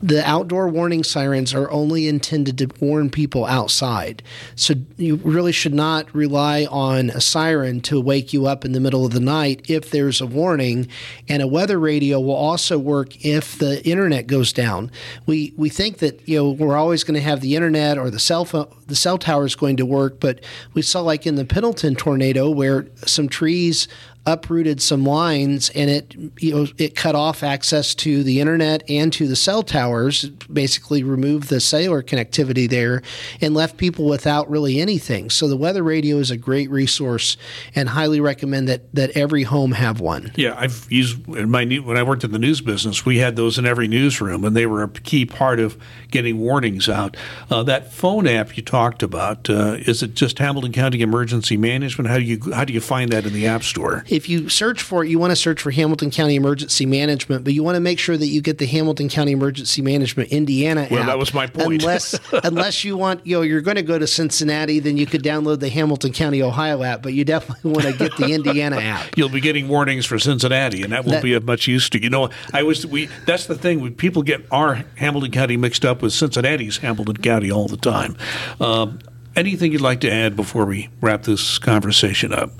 The 0.00 0.28
outdoor 0.28 0.68
warning 0.68 1.04
sirens 1.04 1.54
are 1.54 1.70
only 1.70 2.08
intended 2.08 2.58
to 2.58 2.68
warn 2.80 3.10
people 3.10 3.44
outside. 3.44 4.22
So 4.54 4.74
you 4.96 5.16
really 5.16 5.52
should 5.52 5.74
not 5.74 6.12
rely 6.14 6.66
on 6.70 7.10
a 7.10 7.20
siren 7.20 7.80
to 7.82 8.00
wake 8.00 8.32
you 8.32 8.46
up 8.46 8.64
in 8.64 8.72
the 8.72 8.80
middle 8.80 9.04
of 9.04 9.12
the 9.12 9.20
night 9.20 9.68
if 9.68 9.90
there's 9.90 10.20
a 10.20 10.26
warning. 10.26 10.88
And 11.28 11.42
a 11.42 11.48
weather 11.48 11.78
radio 11.78 12.20
will 12.20 12.34
also 12.34 12.78
work 12.78 13.24
if 13.24 13.58
the 13.58 13.84
internet 13.86 14.26
goes 14.26 14.52
down. 14.52 14.90
We 15.26 15.52
we 15.56 15.68
think 15.68 15.98
that 15.98 16.26
you 16.28 16.38
know 16.38 16.50
we're 16.50 16.76
always 16.76 17.04
going 17.04 17.14
to 17.14 17.20
have 17.20 17.40
the 17.40 17.56
internet 17.56 17.98
or 17.98 18.10
the 18.10 18.18
cell 18.18 18.44
phone 18.44 18.68
the 18.88 18.96
cell 18.96 19.18
tower 19.18 19.44
is 19.44 19.54
going 19.54 19.76
to 19.76 19.86
work, 19.86 20.18
but 20.18 20.40
we 20.74 20.82
saw 20.82 21.00
like 21.00 21.26
in 21.26 21.36
the 21.36 21.44
Pendleton 21.44 21.94
tornado 21.94 22.50
where 22.50 22.86
some 23.04 23.28
trees 23.28 23.86
uprooted 24.26 24.82
some 24.82 25.04
lines 25.04 25.70
and 25.70 25.88
it 25.88 26.14
you 26.38 26.54
know 26.54 26.66
it 26.76 26.94
cut 26.94 27.14
off 27.14 27.42
access 27.42 27.94
to 27.94 28.22
the 28.22 28.40
internet 28.40 28.82
and 28.90 29.10
to 29.10 29.26
the 29.26 29.36
cell 29.36 29.62
towers 29.88 30.28
basically 30.52 31.02
removed 31.02 31.48
the 31.48 31.60
cellular 31.60 32.02
connectivity 32.02 32.68
there 32.68 33.02
and 33.40 33.54
left 33.54 33.76
people 33.76 34.06
without 34.06 34.48
really 34.50 34.80
anything. 34.80 35.30
So 35.30 35.48
the 35.48 35.56
weather 35.56 35.82
radio 35.82 36.18
is 36.18 36.30
a 36.30 36.36
great 36.36 36.70
resource 36.70 37.36
and 37.74 37.88
highly 37.88 38.20
recommend 38.20 38.68
that 38.68 38.94
that 38.94 39.10
every 39.16 39.44
home 39.44 39.72
have 39.72 40.00
one. 40.00 40.32
Yeah 40.36 40.54
i've 40.58 40.86
used 40.90 41.28
in 41.28 41.50
my 41.50 41.64
when 41.64 41.96
i 41.96 42.02
worked 42.02 42.24
in 42.24 42.32
the 42.32 42.38
news 42.38 42.60
business 42.60 43.04
we 43.04 43.18
had 43.18 43.36
those 43.36 43.58
in 43.58 43.66
every 43.66 43.88
newsroom 43.88 44.44
and 44.44 44.56
they 44.56 44.66
were 44.66 44.82
a 44.82 44.88
key 44.88 45.24
part 45.24 45.60
of 45.60 45.76
getting 46.10 46.38
warnings 46.38 46.88
out. 46.88 47.16
Uh, 47.50 47.62
that 47.62 47.92
phone 47.92 48.26
app 48.26 48.56
you 48.56 48.62
talked 48.62 49.02
about 49.02 49.48
uh, 49.50 49.76
is 49.80 50.02
it 50.02 50.14
just 50.14 50.38
hamilton 50.38 50.72
county 50.72 51.00
emergency 51.00 51.56
management? 51.56 52.08
How 52.08 52.18
do 52.18 52.24
you 52.24 52.52
how 52.52 52.64
do 52.64 52.72
you 52.72 52.80
find 52.80 53.10
that 53.12 53.26
in 53.26 53.32
the 53.32 53.46
app 53.46 53.62
store? 53.62 54.04
If 54.08 54.28
you 54.28 54.48
search 54.48 54.82
for 54.82 55.04
it, 55.04 55.10
you 55.10 55.18
want 55.18 55.30
to 55.30 55.36
search 55.36 55.62
for 55.62 55.70
Hamilton 55.70 56.10
County 56.10 56.34
Emergency 56.34 56.86
Management, 56.86 57.44
but 57.44 57.52
you 57.52 57.62
want 57.62 57.76
to 57.76 57.80
make 57.80 57.98
sure 57.98 58.16
that 58.16 58.26
you 58.26 58.40
get 58.40 58.58
the 58.58 58.66
Hamilton 58.66 59.08
County 59.08 59.32
Emergency 59.32 59.77
Management 59.82 60.30
Indiana 60.30 60.88
well, 60.90 61.00
app. 61.00 61.06
that 61.06 61.18
was 61.18 61.34
my 61.34 61.46
point. 61.46 61.82
Unless, 61.82 62.18
unless 62.44 62.84
you 62.84 62.96
want, 62.96 63.26
you 63.26 63.36
know, 63.36 63.42
you're 63.42 63.60
going 63.60 63.76
to 63.76 63.82
go 63.82 63.98
to 63.98 64.06
Cincinnati, 64.06 64.78
then 64.78 64.96
you 64.96 65.06
could 65.06 65.22
download 65.22 65.60
the 65.60 65.68
Hamilton 65.68 66.12
County, 66.12 66.42
Ohio 66.42 66.82
app, 66.82 67.02
but 67.02 67.14
you 67.14 67.24
definitely 67.24 67.70
want 67.70 67.84
to 67.84 67.92
get 67.92 68.16
the 68.16 68.32
Indiana 68.32 68.76
app. 68.76 69.06
You'll 69.16 69.28
be 69.28 69.40
getting 69.40 69.68
warnings 69.68 70.06
for 70.06 70.18
Cincinnati, 70.18 70.82
and 70.82 70.92
that 70.92 71.04
won't 71.04 71.16
that, 71.16 71.22
be 71.22 71.34
of 71.34 71.44
much 71.44 71.66
use 71.66 71.88
to 71.90 72.02
you. 72.02 72.10
know, 72.10 72.30
I 72.52 72.62
was 72.62 72.86
we. 72.86 73.08
That's 73.26 73.46
the 73.46 73.56
thing. 73.56 73.80
When 73.80 73.94
people 73.94 74.22
get 74.22 74.44
our 74.50 74.84
Hamilton 74.96 75.30
County 75.30 75.56
mixed 75.56 75.84
up 75.84 76.02
with 76.02 76.12
Cincinnati's 76.12 76.78
Hamilton 76.78 77.16
County 77.16 77.50
all 77.50 77.68
the 77.68 77.76
time. 77.76 78.16
Um, 78.60 78.98
anything 79.36 79.72
you'd 79.72 79.80
like 79.80 80.00
to 80.00 80.10
add 80.10 80.36
before 80.36 80.66
we 80.66 80.88
wrap 81.00 81.22
this 81.22 81.58
conversation 81.58 82.32
up? 82.32 82.50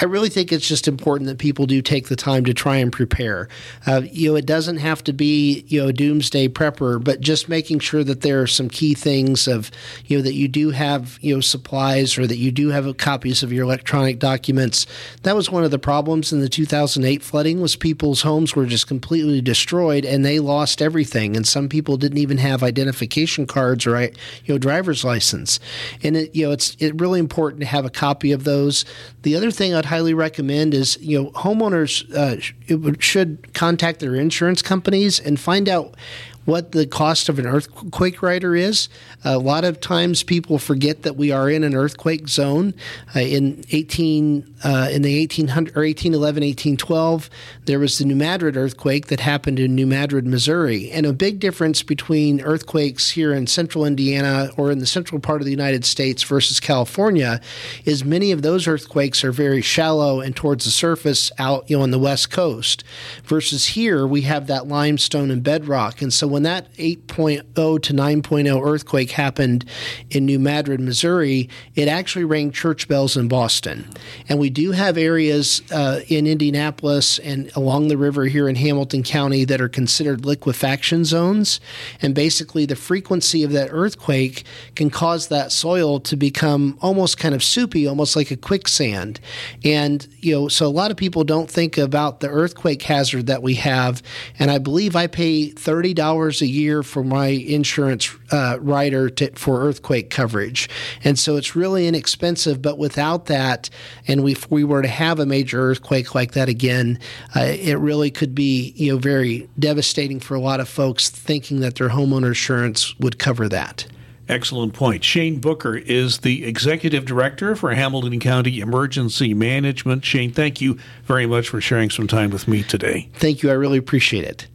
I 0.00 0.06
really 0.06 0.28
think 0.28 0.52
it's 0.52 0.66
just 0.66 0.88
important 0.88 1.28
that 1.28 1.38
people 1.38 1.66
do 1.66 1.82
take 1.82 2.08
the 2.08 2.16
time 2.16 2.44
to 2.44 2.54
try 2.54 2.76
and 2.76 2.92
prepare. 2.92 3.48
Uh, 3.86 4.02
you 4.10 4.30
know, 4.30 4.36
it 4.36 4.46
doesn't 4.46 4.78
have 4.78 5.04
to 5.04 5.12
be 5.12 5.64
you 5.68 5.82
know 5.82 5.88
a 5.88 5.92
doomsday 5.92 6.48
prepper, 6.48 7.02
but 7.02 7.20
just 7.20 7.48
making 7.48 7.80
sure 7.80 8.04
that 8.04 8.22
there 8.22 8.40
are 8.40 8.46
some 8.46 8.68
key 8.68 8.94
things 8.94 9.46
of 9.46 9.70
you 10.06 10.16
know 10.16 10.22
that 10.22 10.34
you 10.34 10.48
do 10.48 10.70
have 10.70 11.18
you 11.20 11.34
know 11.34 11.40
supplies 11.40 12.16
or 12.18 12.26
that 12.26 12.36
you 12.36 12.50
do 12.50 12.68
have 12.68 12.96
copies 12.96 13.42
of 13.42 13.52
your 13.52 13.64
electronic 13.64 14.18
documents. 14.18 14.86
That 15.22 15.36
was 15.36 15.50
one 15.50 15.64
of 15.64 15.70
the 15.70 15.78
problems 15.78 16.32
in 16.32 16.40
the 16.40 16.48
2008 16.48 17.22
flooding 17.22 17.60
was 17.60 17.76
people's 17.76 18.22
homes 18.22 18.56
were 18.56 18.66
just 18.66 18.86
completely 18.86 19.40
destroyed 19.40 20.04
and 20.04 20.24
they 20.24 20.38
lost 20.38 20.82
everything. 20.82 21.36
And 21.36 21.46
some 21.46 21.68
people 21.68 21.96
didn't 21.96 22.18
even 22.18 22.38
have 22.38 22.62
identification 22.62 23.46
cards 23.46 23.86
or 23.86 24.00
you 24.00 24.10
know 24.48 24.58
driver's 24.58 25.04
license. 25.04 25.60
And 26.02 26.16
it, 26.16 26.34
you 26.34 26.46
know 26.46 26.52
it's 26.52 26.76
it 26.78 27.00
really 27.00 27.20
important 27.20 27.60
to 27.60 27.66
have 27.66 27.84
a 27.84 27.90
copy 27.90 28.32
of 28.32 28.44
those. 28.44 28.84
The 29.22 29.36
other 29.36 29.50
thing 29.50 29.74
I'd 29.82 29.86
highly 29.86 30.14
recommend 30.14 30.74
is 30.74 30.96
you 31.00 31.20
know 31.20 31.30
homeowners 31.32 32.08
uh, 32.14 32.96
should 33.00 33.52
contact 33.52 33.98
their 33.98 34.14
insurance 34.14 34.62
companies 34.62 35.18
and 35.18 35.40
find 35.40 35.68
out 35.68 35.96
what 36.44 36.72
the 36.72 36.86
cost 36.86 37.28
of 37.28 37.38
an 37.38 37.46
earthquake 37.46 38.22
rider 38.22 38.56
is. 38.56 38.88
A 39.24 39.38
lot 39.38 39.64
of 39.64 39.80
times 39.80 40.22
people 40.22 40.58
forget 40.58 41.02
that 41.02 41.16
we 41.16 41.30
are 41.30 41.48
in 41.48 41.64
an 41.64 41.74
earthquake 41.74 42.28
zone. 42.28 42.74
Uh, 43.14 43.20
in 43.20 43.64
18 43.70 44.54
uh, 44.64 44.88
in 44.92 45.02
the 45.02 45.18
1800 45.20 45.76
or 45.76 45.82
1811 45.82 46.42
1812 46.42 47.30
there 47.64 47.78
was 47.78 47.98
the 47.98 48.04
New 48.04 48.16
Madrid 48.16 48.56
earthquake 48.56 49.06
that 49.06 49.20
happened 49.20 49.58
in 49.58 49.74
New 49.74 49.86
Madrid, 49.86 50.26
Missouri. 50.26 50.90
And 50.90 51.06
a 51.06 51.12
big 51.12 51.38
difference 51.38 51.82
between 51.82 52.40
earthquakes 52.40 53.10
here 53.10 53.32
in 53.32 53.46
central 53.46 53.84
Indiana 53.84 54.50
or 54.56 54.70
in 54.70 54.78
the 54.78 54.86
central 54.86 55.20
part 55.20 55.40
of 55.40 55.44
the 55.44 55.50
United 55.50 55.84
States 55.84 56.22
versus 56.22 56.60
California 56.60 57.40
is 57.84 58.04
many 58.04 58.32
of 58.32 58.42
those 58.42 58.66
earthquakes 58.66 59.24
are 59.24 59.32
very 59.32 59.62
shallow 59.62 60.20
and 60.20 60.34
towards 60.34 60.64
the 60.64 60.70
surface 60.70 61.30
out 61.38 61.68
you 61.68 61.76
know 61.76 61.82
on 61.82 61.90
the 61.90 61.98
west 61.98 62.30
coast 62.30 62.84
versus 63.24 63.68
here 63.68 64.06
we 64.06 64.22
have 64.22 64.46
that 64.46 64.66
limestone 64.66 65.30
and 65.30 65.42
bedrock. 65.42 66.02
And 66.02 66.12
so 66.12 66.31
when 66.32 66.42
that 66.44 66.72
8.0 66.74 67.82
to 67.82 67.92
9.0 67.92 68.66
earthquake 68.66 69.10
happened 69.12 69.64
in 70.10 70.26
New 70.26 70.38
Madrid, 70.38 70.80
Missouri, 70.80 71.48
it 71.74 71.88
actually 71.88 72.24
rang 72.24 72.50
church 72.50 72.88
bells 72.88 73.16
in 73.16 73.28
Boston. 73.28 73.88
And 74.28 74.38
we 74.38 74.50
do 74.50 74.72
have 74.72 74.96
areas 74.96 75.62
uh, 75.70 76.00
in 76.08 76.26
Indianapolis 76.26 77.18
and 77.18 77.50
along 77.54 77.88
the 77.88 77.96
river 77.96 78.24
here 78.24 78.48
in 78.48 78.56
Hamilton 78.56 79.02
County 79.02 79.44
that 79.44 79.60
are 79.60 79.68
considered 79.68 80.24
liquefaction 80.24 81.04
zones. 81.04 81.60
And 82.00 82.14
basically, 82.14 82.66
the 82.66 82.76
frequency 82.76 83.42
of 83.42 83.52
that 83.52 83.68
earthquake 83.70 84.44
can 84.74 84.90
cause 84.90 85.28
that 85.28 85.52
soil 85.52 86.00
to 86.00 86.16
become 86.16 86.78
almost 86.80 87.18
kind 87.18 87.34
of 87.34 87.42
soupy, 87.42 87.86
almost 87.86 88.16
like 88.16 88.30
a 88.30 88.36
quicksand. 88.36 89.20
And, 89.64 90.06
you 90.18 90.32
know, 90.34 90.48
so 90.48 90.66
a 90.66 90.68
lot 90.68 90.90
of 90.90 90.96
people 90.96 91.24
don't 91.24 91.50
think 91.50 91.78
about 91.78 92.20
the 92.20 92.28
earthquake 92.28 92.82
hazard 92.82 93.26
that 93.26 93.42
we 93.42 93.54
have. 93.56 94.02
And 94.38 94.50
I 94.50 94.58
believe 94.58 94.96
I 94.96 95.06
pay 95.06 95.50
$30 95.50 96.21
a 96.30 96.46
year 96.46 96.82
for 96.82 97.02
my 97.02 97.26
insurance 97.26 98.14
uh, 98.30 98.58
rider 98.60 99.10
to, 99.10 99.30
for 99.32 99.62
earthquake 99.62 100.10
coverage. 100.10 100.68
And 101.02 101.18
so 101.18 101.36
it's 101.36 101.56
really 101.56 101.88
inexpensive. 101.88 102.62
But 102.62 102.78
without 102.78 103.26
that, 103.26 103.70
and 104.06 104.28
if 104.28 104.50
we 104.50 104.62
were 104.62 104.82
to 104.82 104.88
have 104.88 105.18
a 105.18 105.26
major 105.26 105.60
earthquake 105.60 106.14
like 106.14 106.32
that 106.32 106.48
again, 106.48 106.98
uh, 107.34 107.40
it 107.40 107.78
really 107.78 108.10
could 108.10 108.34
be 108.34 108.72
you 108.76 108.92
know 108.92 108.98
very 108.98 109.48
devastating 109.58 110.20
for 110.20 110.34
a 110.34 110.40
lot 110.40 110.60
of 110.60 110.68
folks 110.68 111.10
thinking 111.10 111.60
that 111.60 111.76
their 111.76 111.90
homeowner 111.90 112.28
insurance 112.28 112.98
would 112.98 113.18
cover 113.18 113.48
that. 113.48 113.86
Excellent 114.28 114.72
point. 114.72 115.04
Shane 115.04 115.40
Booker 115.40 115.76
is 115.76 116.18
the 116.18 116.44
executive 116.44 117.04
director 117.04 117.56
for 117.56 117.74
Hamilton 117.74 118.20
County 118.20 118.60
Emergency 118.60 119.34
Management. 119.34 120.04
Shane, 120.04 120.32
thank 120.32 120.60
you 120.60 120.78
very 121.04 121.26
much 121.26 121.48
for 121.48 121.60
sharing 121.60 121.90
some 121.90 122.06
time 122.06 122.30
with 122.30 122.46
me 122.46 122.62
today. 122.62 123.08
Thank 123.14 123.42
you. 123.42 123.50
I 123.50 123.54
really 123.54 123.78
appreciate 123.78 124.24
it. 124.24 124.46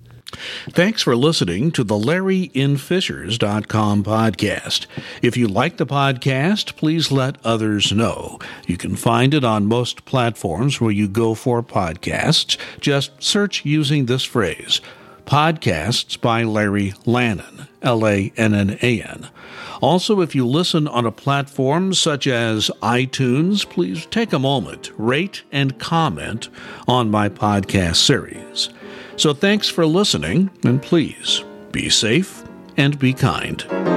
Thanks 0.69 1.01
for 1.01 1.15
listening 1.15 1.71
to 1.71 1.83
the 1.83 1.95
LarryInFishers.com 1.95 4.03
podcast. 4.03 4.85
If 5.21 5.37
you 5.37 5.47
like 5.47 5.77
the 5.77 5.85
podcast, 5.85 6.75
please 6.75 7.11
let 7.11 7.43
others 7.45 7.91
know. 7.91 8.39
You 8.65 8.77
can 8.77 8.95
find 8.95 9.33
it 9.33 9.43
on 9.43 9.65
most 9.65 10.05
platforms 10.05 10.81
where 10.81 10.91
you 10.91 11.07
go 11.07 11.33
for 11.33 11.63
podcasts. 11.63 12.57
Just 12.79 13.21
search 13.21 13.65
using 13.65 14.05
this 14.05 14.23
phrase 14.23 14.81
Podcasts 15.25 16.19
by 16.19 16.43
Larry 16.43 16.91
Lannan, 17.05 17.67
L 17.81 18.07
A 18.07 18.31
N 18.37 18.53
N 18.53 18.77
A 18.81 19.01
N. 19.01 19.29
Also, 19.81 20.21
if 20.21 20.33
you 20.33 20.47
listen 20.47 20.87
on 20.87 21.05
a 21.05 21.11
platform 21.11 21.93
such 21.93 22.25
as 22.27 22.71
iTunes, 22.81 23.67
please 23.69 24.05
take 24.07 24.33
a 24.33 24.39
moment, 24.39 24.91
rate, 24.97 25.43
and 25.51 25.77
comment 25.79 26.49
on 26.87 27.11
my 27.11 27.29
podcast 27.29 27.97
series. 27.97 28.69
So 29.17 29.33
thanks 29.33 29.67
for 29.67 29.85
listening, 29.85 30.51
and 30.63 30.81
please 30.81 31.43
be 31.71 31.89
safe 31.89 32.43
and 32.77 32.97
be 32.99 33.13
kind. 33.13 33.96